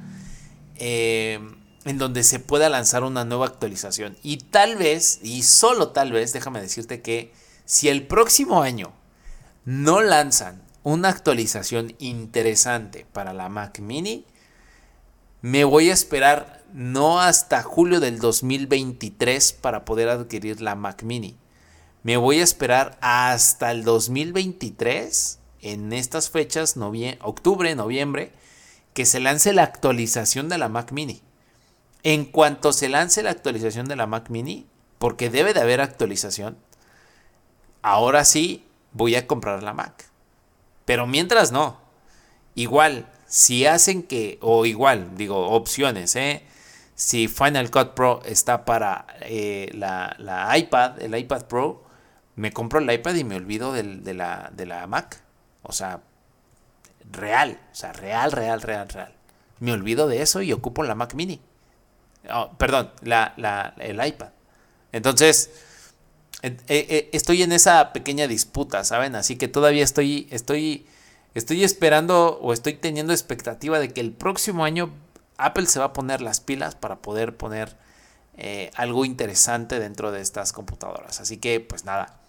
[0.77, 1.39] eh,
[1.83, 4.17] en donde se pueda lanzar una nueva actualización.
[4.23, 7.33] Y tal vez, y solo tal vez, déjame decirte que
[7.65, 8.93] si el próximo año
[9.65, 14.25] no lanzan una actualización interesante para la Mac mini,
[15.41, 21.37] me voy a esperar no hasta julio del 2023 para poder adquirir la Mac mini.
[22.03, 26.75] Me voy a esperar hasta el 2023, en estas fechas,
[27.21, 28.31] octubre, noviembre,
[28.93, 31.21] que se lance la actualización de la Mac mini.
[32.03, 34.67] En cuanto se lance la actualización de la Mac mini,
[34.99, 36.57] porque debe de haber actualización,
[37.85, 40.09] ahora sí voy a comprar la Mac.
[40.85, 41.77] Pero mientras no.
[42.55, 46.43] Igual, si hacen que, o igual, digo, opciones, ¿eh?
[46.95, 51.83] Si Final Cut Pro está para eh, la, iPad, el iPad Pro,
[52.35, 55.21] me compro el iPad y me olvido de, la, de la Mac.
[55.61, 56.01] O sea,
[57.11, 59.13] real, o sea, real, real, real, real.
[59.59, 61.39] Me olvido de eso y ocupo la Mac mini.
[62.31, 64.29] Oh, perdón, la, el iPad.
[64.91, 65.51] Entonces,
[66.41, 69.15] eh, eh, estoy en esa pequeña disputa, ¿saben?
[69.15, 70.85] Así que todavía estoy, estoy,
[71.33, 74.93] estoy esperando o estoy teniendo expectativa de que el próximo año
[75.37, 77.75] Apple se va a poner las pilas para poder poner
[78.37, 81.19] eh, algo interesante dentro de estas computadoras.
[81.19, 82.19] Así que, pues nada,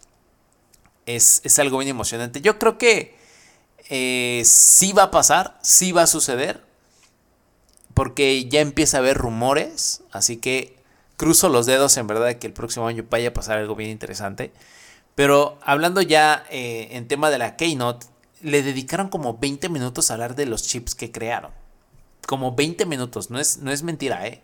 [1.06, 2.40] es, algo bien emocionante.
[2.40, 3.16] Yo creo que
[4.44, 6.64] sí va a pasar, sí va a suceder,
[7.94, 10.75] porque ya empieza a haber rumores, así que
[11.16, 13.90] cruzo los dedos en verdad de que el próximo año vaya a pasar algo bien
[13.90, 14.52] interesante.
[15.14, 18.06] Pero hablando ya eh, en tema de la Keynote,
[18.42, 21.52] le dedicaron como 20 minutos a hablar de los chips que crearon.
[22.26, 24.42] Como 20 minutos, no es, no es mentira, ¿eh?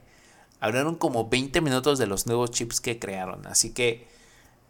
[0.61, 3.47] Hablaron como 20 minutos de los nuevos chips que crearon.
[3.47, 3.89] Así que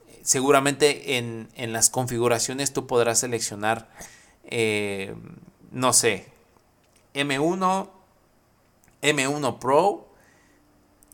[0.09, 3.89] eh, seguramente en, las configuraciones tú podrás seleccionar,
[4.45, 5.15] eh,
[5.71, 6.27] no sé,
[7.15, 7.91] M1,
[9.03, 10.12] M1 Pro,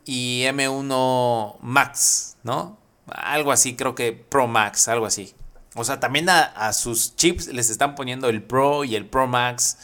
[0.09, 2.78] y M1 Max, ¿no?
[3.09, 5.34] Algo así, creo que Pro Max, algo así.
[5.74, 9.76] O sea, también a, sus chips les están poniendo el Pro y el Pro Max.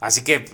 [0.00, 0.46] Así que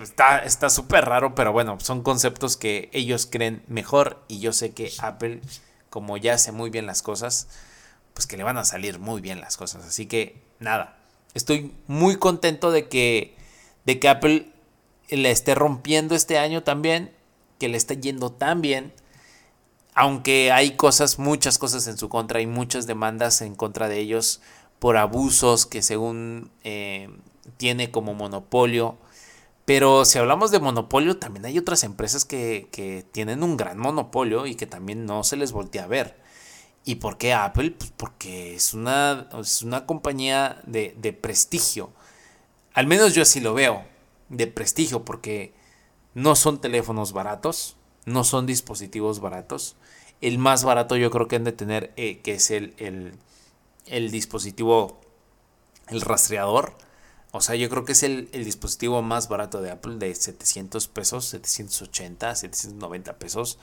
[0.44, 4.92] está súper raro, pero bueno, son conceptos que ellos creen mejor y yo sé que
[4.98, 5.40] Apple,
[5.88, 7.46] como ya hace muy bien las cosas,
[8.14, 9.84] pues que le van a salir muy bien las cosas.
[9.84, 10.96] Así que nada,
[11.34, 13.36] estoy muy contento de que,
[13.84, 14.52] de que Apple
[15.10, 17.14] le esté rompiendo este año también,
[17.60, 18.92] que le esté yendo tan bien
[19.94, 24.40] aunque hay cosas, muchas cosas en su contra, hay muchas demandas en contra de ellos
[24.78, 27.10] por abusos que según eh,
[27.56, 28.96] tiene como monopolio.
[29.64, 34.56] Pero si hablamos de monopolio, también hay otras empresas que, tienen un gran monopolio y
[34.56, 36.20] que también no se les voltea a ver.
[36.84, 37.70] ¿Y por qué Apple?
[37.72, 41.92] Pues porque es una, es una compañía de, de prestigio.
[42.74, 43.84] Al menos yo así lo veo,
[44.30, 45.54] de prestigio, porque
[46.14, 49.76] no son teléfonos baratos, no son dispositivos baratos.
[50.20, 52.74] El más barato yo creo que han de tener, eh, que es el,
[53.86, 55.00] el, dispositivo,
[55.88, 56.76] el rastreador.
[57.32, 61.26] O sea, yo creo que es el, dispositivo más barato de Apple, de 700 pesos,
[61.26, 63.58] 780, 790 pesos.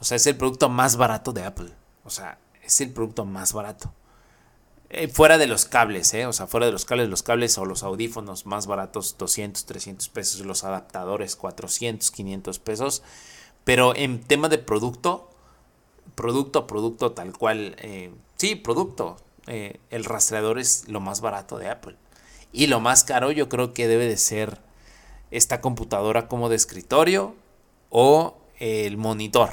[0.00, 1.72] O sea, es el producto más barato de Apple.
[2.04, 3.92] O sea, es el producto más barato.
[4.88, 6.26] Eh, fuera de los cables, ¿eh?
[6.26, 10.08] O sea, fuera de los cables, los cables o los audífonos más baratos, 200, 300
[10.10, 10.40] pesos.
[10.44, 13.02] Los adaptadores, 400, 500 pesos.
[13.66, 15.28] Pero en tema de producto,
[16.14, 19.16] producto, producto tal cual, eh, sí, producto,
[19.48, 21.96] eh, el rastreador es lo más barato de Apple.
[22.52, 24.60] Y lo más caro yo creo que debe de ser
[25.32, 27.34] esta computadora como de escritorio
[27.90, 29.50] o el monitor.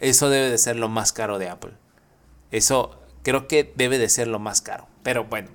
[0.00, 1.74] Eso debe de ser lo más caro de Apple.
[2.50, 4.88] Eso creo que debe de ser lo más caro.
[5.04, 5.48] Pero bueno,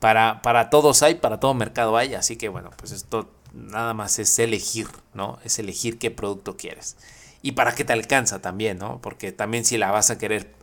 [0.00, 2.12] para, para todos hay, para todo mercado hay.
[2.12, 5.38] Así que bueno, pues esto nada más es elegir, ¿no?
[5.44, 6.96] Es elegir qué producto quieres.
[7.42, 9.00] Y para qué te alcanza también, ¿no?
[9.00, 10.54] Porque también si la vas a querer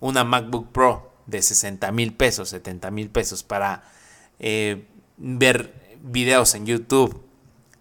[0.00, 3.84] una MacBook Pro de 60 mil pesos, 70 mil pesos para
[4.38, 4.86] eh,
[5.16, 7.22] ver videos en YouTube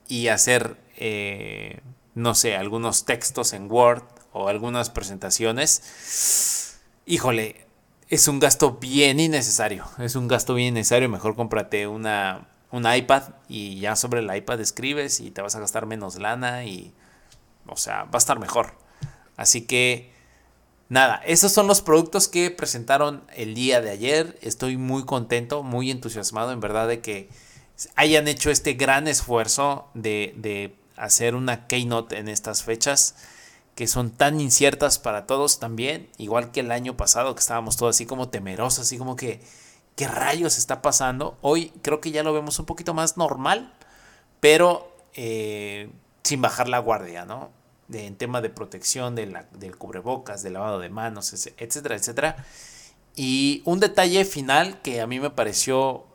[0.07, 1.79] y hacer, eh,
[2.15, 4.03] no sé, algunos textos en Word
[4.33, 6.79] o algunas presentaciones.
[7.05, 7.67] híjole,
[8.09, 9.85] es un gasto bien innecesario.
[9.99, 11.09] Es un gasto bien innecesario.
[11.09, 15.59] Mejor cómprate una, un iPad y ya sobre el iPad escribes y te vas a
[15.59, 16.93] gastar menos lana y,
[17.65, 18.73] o sea, va a estar mejor.
[19.37, 20.11] Así que,
[20.89, 24.37] nada, esos son los productos que presentaron el día de ayer.
[24.41, 27.29] Estoy muy contento, muy entusiasmado en verdad de que
[27.95, 33.15] hayan hecho este gran esfuerzo de, de hacer una keynote en estas fechas
[33.79, 37.95] que son tan inciertas para todos también, igual que el año pasado que estábamos todos
[37.95, 39.39] así como temerosos, así como que,
[39.99, 41.37] ¿qué rayos está pasando?
[41.41, 43.73] Hoy creo que ya lo vemos un poquito más normal,
[44.39, 45.91] pero eh,
[46.23, 47.51] sin bajar la guardia, ¿no?
[47.91, 49.35] en tema de protección del
[49.77, 52.45] cubrebocas, del lavado de manos, etcétera, etcétera.
[53.17, 56.05] Y un detalle final que a mí me pareció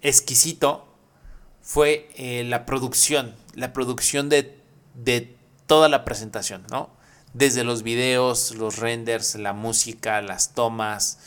[0.00, 0.86] exquisito
[1.62, 4.56] fue eh, la producción, la producción de,
[4.94, 5.34] de
[5.66, 6.90] toda la presentación, ¿no?
[7.34, 11.18] Desde los videos, los renders, la música, las tomas,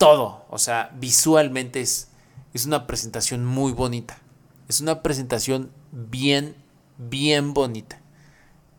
[0.00, 0.46] todo.
[0.48, 2.08] O sea, visualmente es,
[2.54, 4.18] es una presentación muy bonita.
[4.66, 6.56] Es una presentación bien,
[6.96, 8.00] bien bonita.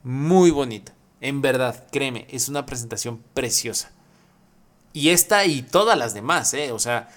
[0.04, 0.94] Muy bonita.
[1.22, 3.92] En verdad, créeme, es una presentación preciosa.
[4.94, 6.72] Y esta y todas las demás, ¿eh?
[6.72, 7.10] O sea,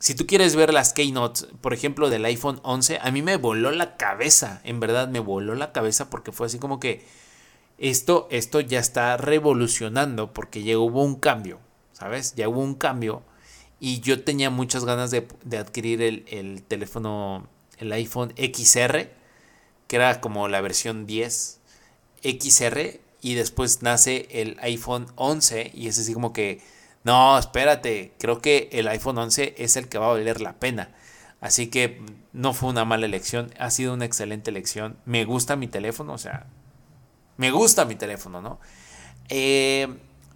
[0.00, 3.70] si tú quieres ver las keynotes, por ejemplo, del iPhone 11, a mí me voló
[3.70, 7.06] la cabeza, en verdad me voló la cabeza porque fue así como que
[7.78, 11.60] esto, esto ya está revolucionando porque ya hubo un cambio,
[11.92, 12.34] ¿sabes?
[12.34, 13.22] Ya hubo un cambio
[13.80, 15.26] y yo tenía muchas ganas de,
[15.58, 17.48] adquirir el, el, teléfono,
[17.78, 19.10] el iPhone XR,
[19.86, 21.60] que era como la versión 10
[22.22, 26.62] XR y después nace el iPhone 11 y es así como que
[27.04, 30.88] no, espérate, creo que el iPhone 11 es el que va a valer la pena.
[31.40, 32.00] Así que
[32.32, 34.96] no fue una mala elección, ha sido una excelente elección.
[35.04, 36.46] Me gusta mi teléfono, o sea,
[37.36, 38.58] me gusta mi teléfono, ¿no?
[39.28, 39.86] Eh,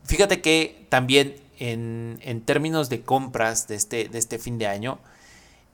[0.05, 4.99] fíjate que también en, en, términos de compras de este, de este fin de año,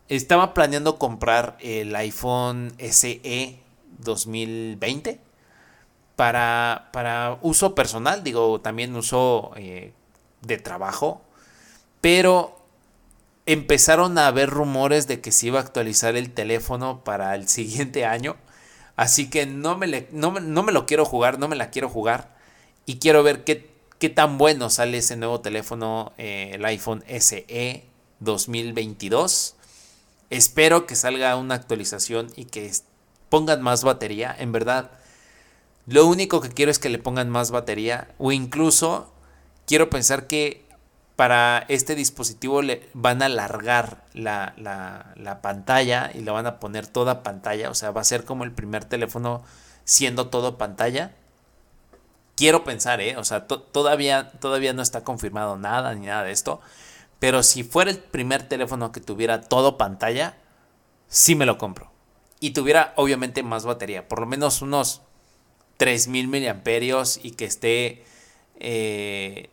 [0.08, 3.58] estaba planeando comprar el iPhone SE
[3.98, 5.20] 2020
[6.16, 9.92] para, para uso personal, digo, también uso eh,
[10.42, 11.22] de trabajo,
[12.00, 12.64] pero
[13.46, 18.04] empezaron a haber rumores de que se iba a actualizar el teléfono para el siguiente
[18.04, 18.36] año.
[18.96, 22.34] Así que no me, no, me lo quiero jugar, no me la quiero jugar.
[22.86, 23.73] Y quiero ver qué,
[24.04, 27.84] qué tan bueno sale ese nuevo teléfono, eh, el iPhone SE
[28.20, 29.54] 2022.
[30.28, 32.70] Espero que salga una actualización y que
[33.30, 34.36] pongan más batería.
[34.38, 34.90] En verdad,
[35.86, 38.08] lo único que quiero es que le pongan más batería.
[38.18, 39.10] O incluso
[39.66, 40.66] quiero pensar que
[41.16, 46.86] para este dispositivo le van a alargar la, la, pantalla y le van a poner
[46.86, 47.70] toda pantalla.
[47.70, 49.42] O sea, va a ser como el primer teléfono
[49.86, 51.12] siendo todo pantalla.
[52.36, 53.16] Quiero pensar, ¿eh?
[53.16, 56.60] O sea, todavía, todavía no está confirmado nada ni nada de esto.
[57.18, 60.36] Pero si fuera el primer teléfono que tuviera todo pantalla,
[61.08, 61.90] sí me lo compro.
[62.40, 64.08] Y tuviera obviamente más batería.
[64.08, 65.02] Por lo menos unos
[65.76, 68.04] 3000 miliamperios y que esté
[68.60, 69.50] eh,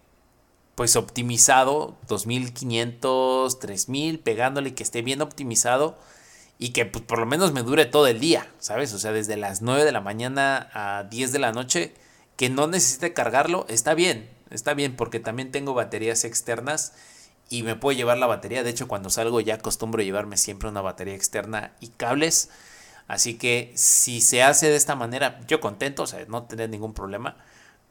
[0.75, 5.97] pues optimizado, 2500, 3000, pegándole que esté bien optimizado
[6.57, 8.93] y que pues, por lo menos me dure todo el día, ¿sabes?
[8.93, 11.93] O sea, desde las 9 de la mañana a 10 de la noche,
[12.41, 16.93] que no necesite cargarlo, está bien, está bien, porque también tengo baterías externas
[17.51, 18.63] y me puedo llevar la batería.
[18.63, 22.49] De hecho, cuando salgo ya acostumbro llevarme siempre una batería externa y cables.
[23.07, 26.95] Así que si se hace de esta manera, yo contento, o sea, no tener ningún
[26.95, 27.37] problema,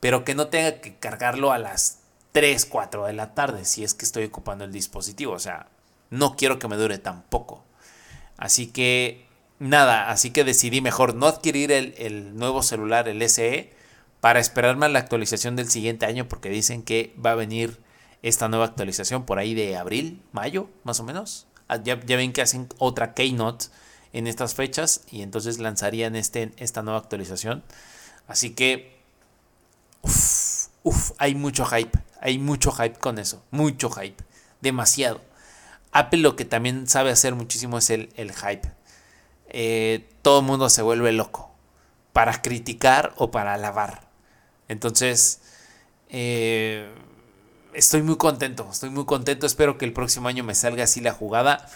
[0.01, 2.01] pero que no tenga que cargarlo a las
[2.33, 5.33] 3, 4 de la tarde si es que estoy ocupando el dispositivo.
[5.33, 5.69] O sea,
[6.11, 7.63] no quiero que me dure tampoco.
[8.37, 9.29] Así que
[9.61, 13.79] nada, así que decidí mejor no adquirir el, nuevo celular, el SE,
[14.21, 17.81] para esperarme a la actualización del siguiente año porque dicen que va a venir
[18.23, 21.47] esta nueva actualización por ahí de abril, mayo, más o menos.
[21.69, 23.67] Ah, ya, ven que hacen otra Keynote
[24.13, 27.63] en estas fechas y entonces lanzarían este, esta nueva actualización.
[28.27, 29.01] Así que,
[30.03, 31.99] uff, hay mucho hype.
[32.21, 34.23] Hay mucho hype con eso, mucho hype,
[34.61, 35.23] demasiado.
[35.91, 38.71] Apple lo que también sabe hacer muchísimo es el, hype.
[39.49, 41.51] Eh, todo el mundo se vuelve loco
[42.13, 44.10] para criticar o para alabar.
[44.71, 45.41] Entonces,
[46.11, 46.89] eh,
[47.73, 49.45] estoy muy contento, estoy muy contento.
[49.45, 51.69] Espero que el próximo año me salga así la jugada.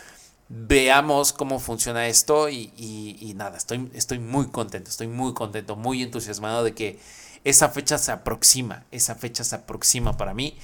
[0.49, 6.75] Veamos cómo funciona esto y, nada, estoy, muy contento, estoy muy contento, muy entusiasmado de
[6.75, 7.01] que
[7.43, 10.57] esa fecha se aproxima, esa fecha se aproxima para mí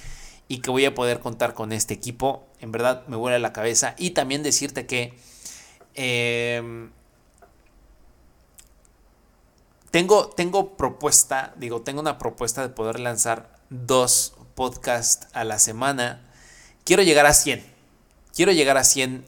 [0.47, 2.47] y que voy a poder contar con este equipo.
[2.61, 5.15] En verdad me vuela la cabeza y también decirte que
[5.95, 6.91] em,
[9.91, 16.21] tengo, tengo propuesta, digo, tengo una propuesta de poder lanzar dos podcasts a la semana.
[16.85, 17.63] Quiero llegar a 100.
[18.33, 19.25] Quiero llegar a 100,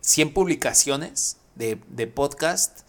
[0.00, 2.80] 100 publicaciones de, de podcast.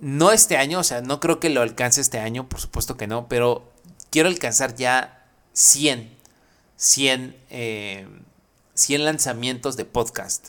[0.00, 3.06] No este año, o sea, no creo que lo alcance este año, por supuesto que
[3.06, 3.70] no, pero
[4.10, 6.16] quiero alcanzar ya 100,
[6.76, 7.36] 100,
[8.74, 10.48] 100 lanzamientos de podcast.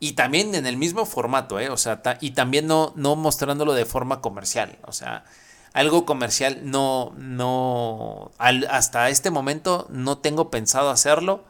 [0.00, 1.70] Y también en el mismo formato, ¿eh?
[1.70, 4.78] O sea, y también no, no mostrándolo de forma comercial.
[4.86, 5.24] O sea,
[5.72, 11.44] algo comercial no, no, hasta este momento no tengo pensado hacerlo.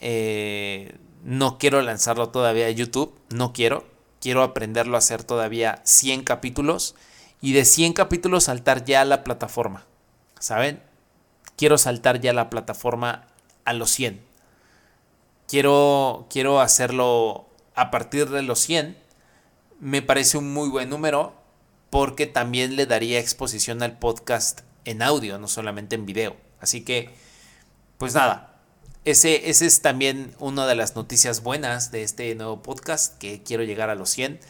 [0.00, 3.84] Eh, no quiero lanzarlo todavía a YouTube, no quiero.
[4.20, 6.94] Quiero aprenderlo a hacer todavía 100 capítulos
[7.40, 9.84] y de 100 capítulos saltar ya a la plataforma.
[10.38, 10.82] ¿Saben?
[11.56, 13.26] Quiero saltar ya a la plataforma
[13.64, 14.22] a los 100.
[15.46, 18.96] Quiero, quiero hacerlo a partir de los 100.
[19.80, 21.34] Me parece un muy buen número
[21.90, 26.36] porque también le daría exposición al podcast en audio, no solamente en video.
[26.60, 27.14] Así que,
[27.98, 28.60] pues nada,
[29.04, 33.62] ese, ese es también una de las noticias buenas de este nuevo podcast, que quiero
[33.62, 34.40] llegar a los 100.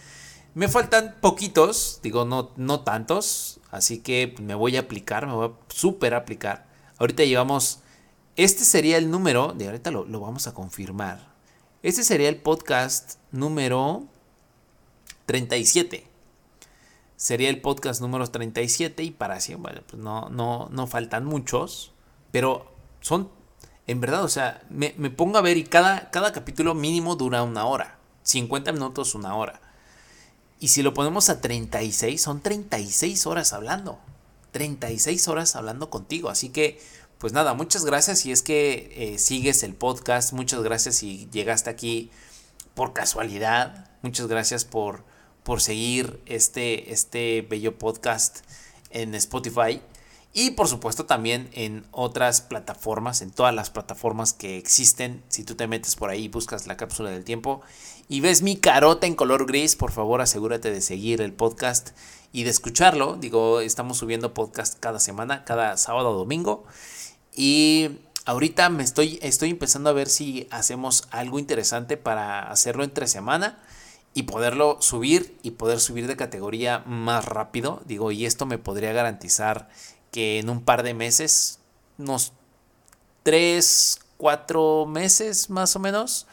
[0.55, 5.49] Me faltan poquitos, digo, no, no tantos, así que me voy a aplicar, me voy
[5.49, 6.66] a súper aplicar.
[6.99, 7.81] Ahorita llevamos,
[8.37, 11.34] este sería el número, de ahorita lo, lo vamos a confirmar.
[11.85, 14.07] Este sería el podcast número
[15.26, 16.07] 37.
[17.14, 21.93] Sería el podcast número 37 y para así, bueno, pues no, no, no faltan muchos,
[22.30, 22.72] pero
[23.03, 23.28] son,
[23.87, 27.66] en verdad, o sea, me, pongo a ver y cada, cada capítulo mínimo dura una
[27.66, 29.61] hora, 50 minutos, una hora.
[30.61, 33.99] Y si lo ponemos a 36, son 36 horas hablando.
[34.53, 36.30] 36 horas hablando contigo.
[36.30, 36.80] Así que
[37.25, 41.70] pues nada, muchas gracias si es que eh, sigues el podcast, muchas gracias si llegaste
[41.70, 42.11] aquí
[42.75, 45.05] por casualidad, muchas gracias por,
[45.43, 48.41] por seguir este, este bello podcast
[48.91, 49.81] en Spotify
[50.35, 55.22] y por supuesto también en otras plataformas, en todas las plataformas que existen.
[55.29, 57.62] Si tú te metes por ahí, buscas la cápsula del tiempo
[58.07, 61.93] y ves mi carota en color gris, por favor asegúrate de seguir el podcast
[62.33, 63.16] y de escucharlo.
[63.18, 66.66] Digo, estamos subiendo podcast cada semana, cada sábado o domingo.
[67.35, 67.91] Y
[68.24, 73.59] ahorita me estoy, estoy empezando a ver si hacemos algo interesante para hacerlo entre semana
[74.14, 77.82] y poderlo subir y poder subir de categoría más rápido.
[77.85, 79.68] Digo, y esto me podría garantizar
[80.12, 81.59] que en un par de meses,
[81.99, 82.32] unos
[83.24, 86.26] 3, 4 meses más o menos,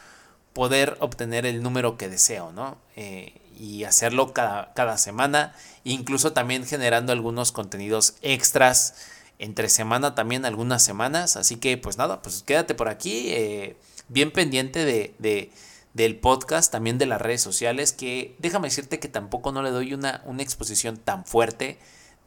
[0.52, 2.76] poder obtener el número que deseo, ¿no?
[2.94, 8.94] Eh, y hacerlo cada, cada semana, incluso también generando algunos contenidos extras
[9.38, 11.36] entre semana también algunas semanas.
[11.36, 13.76] Así que pues nada, pues quédate por aquí, eh,
[14.08, 15.52] bien pendiente de,
[15.94, 19.94] del podcast, también de las redes sociales, que déjame decirte que tampoco no le doy
[19.94, 21.78] una, una exposición tan fuerte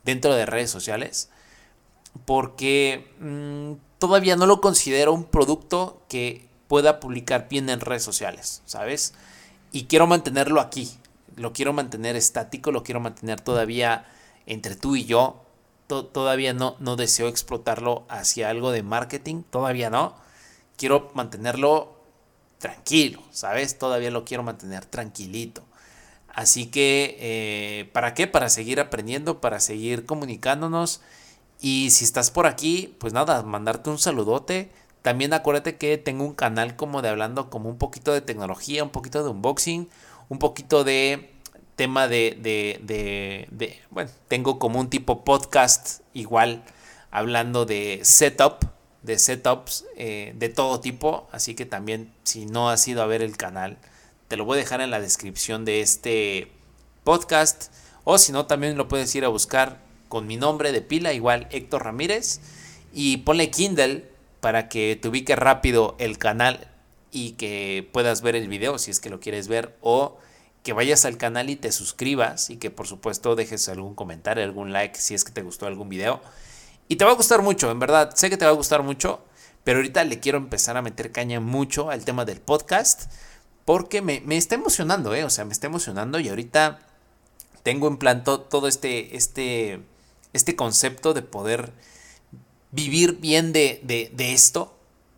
[0.03, 1.29] dentro de redes sociales,
[2.25, 8.61] porque mm, todavía no lo considero un producto que pueda publicar bien en redes sociales,
[8.65, 9.13] ¿sabes?
[9.71, 10.91] Y quiero mantenerlo aquí,
[11.35, 14.05] lo quiero mantener estático, lo quiero mantener todavía
[14.45, 15.44] entre tú y yo,
[15.87, 20.15] todavía no, no deseo explotarlo hacia algo de marketing, todavía no.
[20.77, 21.95] Quiero mantenerlo
[22.59, 23.77] tranquilo, ¿sabes?
[23.77, 25.63] Todavía lo quiero mantener tranquilito.
[26.29, 28.27] Así que, eh, ¿para qué?
[28.27, 31.01] Para seguir aprendiendo, para seguir comunicándonos.
[31.61, 34.71] Y si estás por aquí, pues nada, mandarte un saludote.
[35.01, 38.89] También acuérdate que tengo un canal como de hablando como un poquito de tecnología, un
[38.89, 39.87] poquito de unboxing,
[40.29, 41.34] un poquito de
[41.75, 42.79] tema de, de,
[43.51, 46.63] de, bueno, tengo como un tipo podcast igual
[47.11, 48.65] hablando de setup,
[49.03, 53.21] de setups eh, de todo tipo, así que también si no has ido a ver
[53.21, 53.77] el canal,
[54.27, 56.51] te lo voy a dejar en la descripción de este
[57.03, 57.71] podcast,
[58.03, 61.47] o si no, también lo puedes ir a buscar con mi nombre de pila, igual
[61.51, 62.39] Héctor Ramírez,
[62.93, 64.09] y ponle Kindle
[64.39, 66.71] para que te ubique rápido el canal
[67.11, 70.17] y que puedas ver el video si es que lo quieres ver, o
[70.65, 74.73] que vayas al canal y te suscribas y que por supuesto dejes algún comentario, algún
[74.73, 76.21] like si es que te gustó algún video.
[76.87, 79.23] Y te va a gustar mucho, en verdad, sé que te va a gustar mucho,
[79.63, 83.11] pero ahorita le quiero empezar a meter caña mucho al tema del podcast
[83.63, 85.23] porque me, está emocionando, ¿eh?
[85.23, 86.79] O sea, me está emocionando y ahorita
[87.61, 89.81] tengo en plan todo este, este,
[90.33, 91.73] este concepto de poder
[92.71, 94.75] vivir bien de, de, de esto.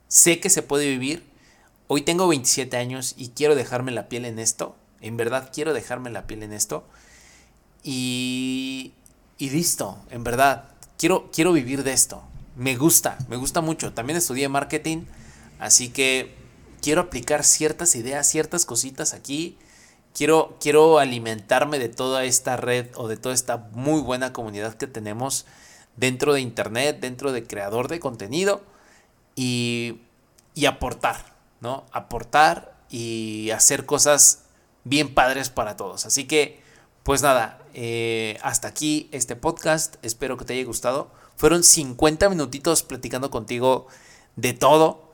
[0.09, 1.23] Sé que se puede vivir.
[1.87, 6.09] Hoy tengo 27 años y quiero dejarme la piel en esto en verdad quiero dejarme
[6.09, 6.85] la piel en esto.
[7.83, 8.93] Y,
[9.39, 12.23] listo, en verdad, quiero, quiero vivir de esto.
[12.55, 13.93] Me gusta, me gusta mucho.
[13.93, 15.05] También estudié marketing,
[15.59, 16.35] así que
[16.81, 19.57] quiero aplicar ciertas ideas, ciertas cositas aquí.
[20.13, 24.87] Quiero, quiero alimentarme de toda esta red o de toda esta muy buena comunidad que
[24.87, 25.45] tenemos
[25.95, 28.63] dentro de Internet, dentro de creador de contenido.
[29.35, 29.99] y,
[30.57, 31.17] y aportar,
[31.61, 31.85] ¿no?
[31.91, 34.39] Aportar y hacer cosas
[34.89, 36.05] bien padres para todos.
[36.05, 36.61] Así que,
[37.03, 39.95] pues nada, eh, hasta aquí este podcast.
[40.01, 41.11] Espero que te haya gustado.
[41.35, 43.87] Fueron 50 minutitos platicando contigo
[44.35, 45.11] de todo.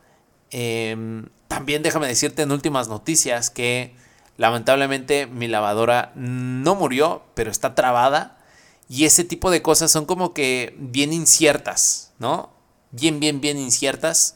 [0.51, 3.95] Em, también déjame decirte en últimas noticias que
[4.37, 8.37] lamentablemente mi lavadora no murió, pero está trabada.
[8.87, 12.51] Y ese tipo de cosas son como que bien inciertas, ¿no?
[12.91, 14.35] Bien, bien, bien inciertas.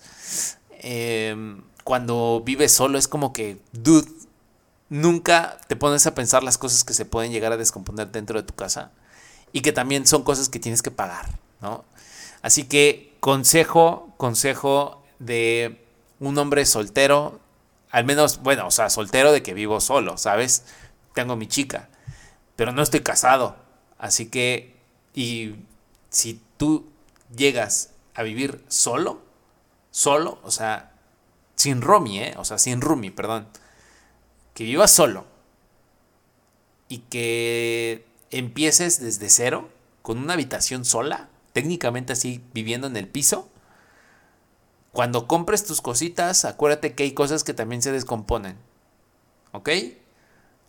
[0.79, 4.09] Em, cuando vives solo es como que, dude,
[4.89, 8.47] nunca te pones a pensar las cosas que se pueden llegar a descomponer dentro de
[8.47, 8.91] tu casa
[9.51, 11.85] y que también son cosas que tienes que pagar, ¿no?
[12.41, 15.85] Así que consejo, consejo de
[16.19, 17.39] un hombre soltero,
[17.91, 20.63] al menos, bueno, o sea, soltero de que vivo solo, ¿sabes?
[21.13, 21.89] Tengo mi chica,
[22.55, 23.55] pero no estoy casado.
[23.97, 24.75] Así que,
[25.13, 25.55] y
[26.09, 26.87] si tú
[27.35, 29.21] llegas a vivir solo,
[29.91, 30.91] solo, o sea,
[31.55, 32.35] sin roomie, ¿eh?
[32.37, 33.47] o sea, sin roomie, perdón,
[34.57, 35.23] que vivas solo
[36.87, 39.69] y que empieces desde cero
[40.01, 43.49] con una habitación sola, técnicamente así viviendo en el piso,
[44.91, 48.57] cuando compres tus cositas, acuérdate que hay cosas que también se descomponen.
[49.51, 49.69] ¿Ok?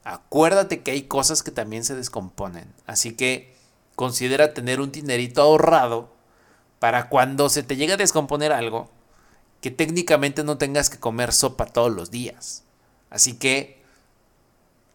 [0.05, 2.71] Acuérdate que hay cosas que también se descomponen.
[2.85, 3.57] Así que
[3.97, 6.13] considera tener un dinerito ahorrado
[6.79, 8.91] para cuando se te llegue a descomponer algo,
[9.63, 12.65] que técnicamente no tengas que comer sopa todos los días.
[13.09, 13.78] Así que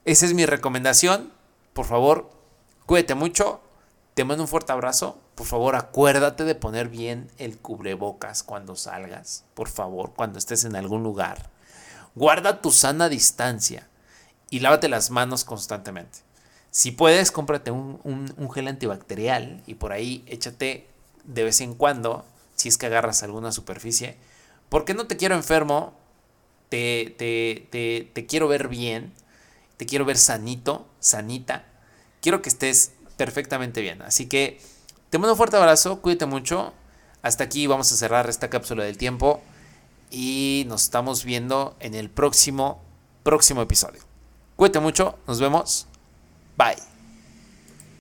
[0.06, 1.32] esa es mi recomendación.
[1.74, 2.30] Por favor,
[2.86, 3.62] cuídate mucho.
[4.14, 5.18] Te mando un fuerte abrazo.
[5.36, 9.46] Por favor, acuérdate de poner bien el cubrebocas cuando salgas.
[9.54, 11.50] Por favor, cuando estés en algún lugar.
[12.16, 13.88] Guarda tu sana distancia
[14.50, 16.20] y lávate las manos constantemente.
[16.70, 20.88] Si puedes, cómprate un, un gel antibacterial y por ahí échate
[21.24, 22.26] de vez en cuando,
[22.56, 24.18] si es que agarras alguna superficie
[24.74, 25.94] porque no te quiero enfermo,
[26.70, 29.14] te, te, te, quiero ver bien,
[29.84, 31.66] te quiero ver sanito, sanita.
[32.22, 34.02] Quiero que estés perfectamente bien.
[34.02, 34.62] Así que
[35.10, 36.74] te mando un fuerte abrazo, cuídate mucho.
[37.22, 39.42] Hasta aquí vamos a cerrar esta cápsula del tiempo
[40.10, 42.82] y nos estamos viendo en el próximo,
[43.24, 44.02] próximo episodio.
[44.56, 45.88] Cuídate mucho, nos vemos.
[46.56, 46.93] Bye.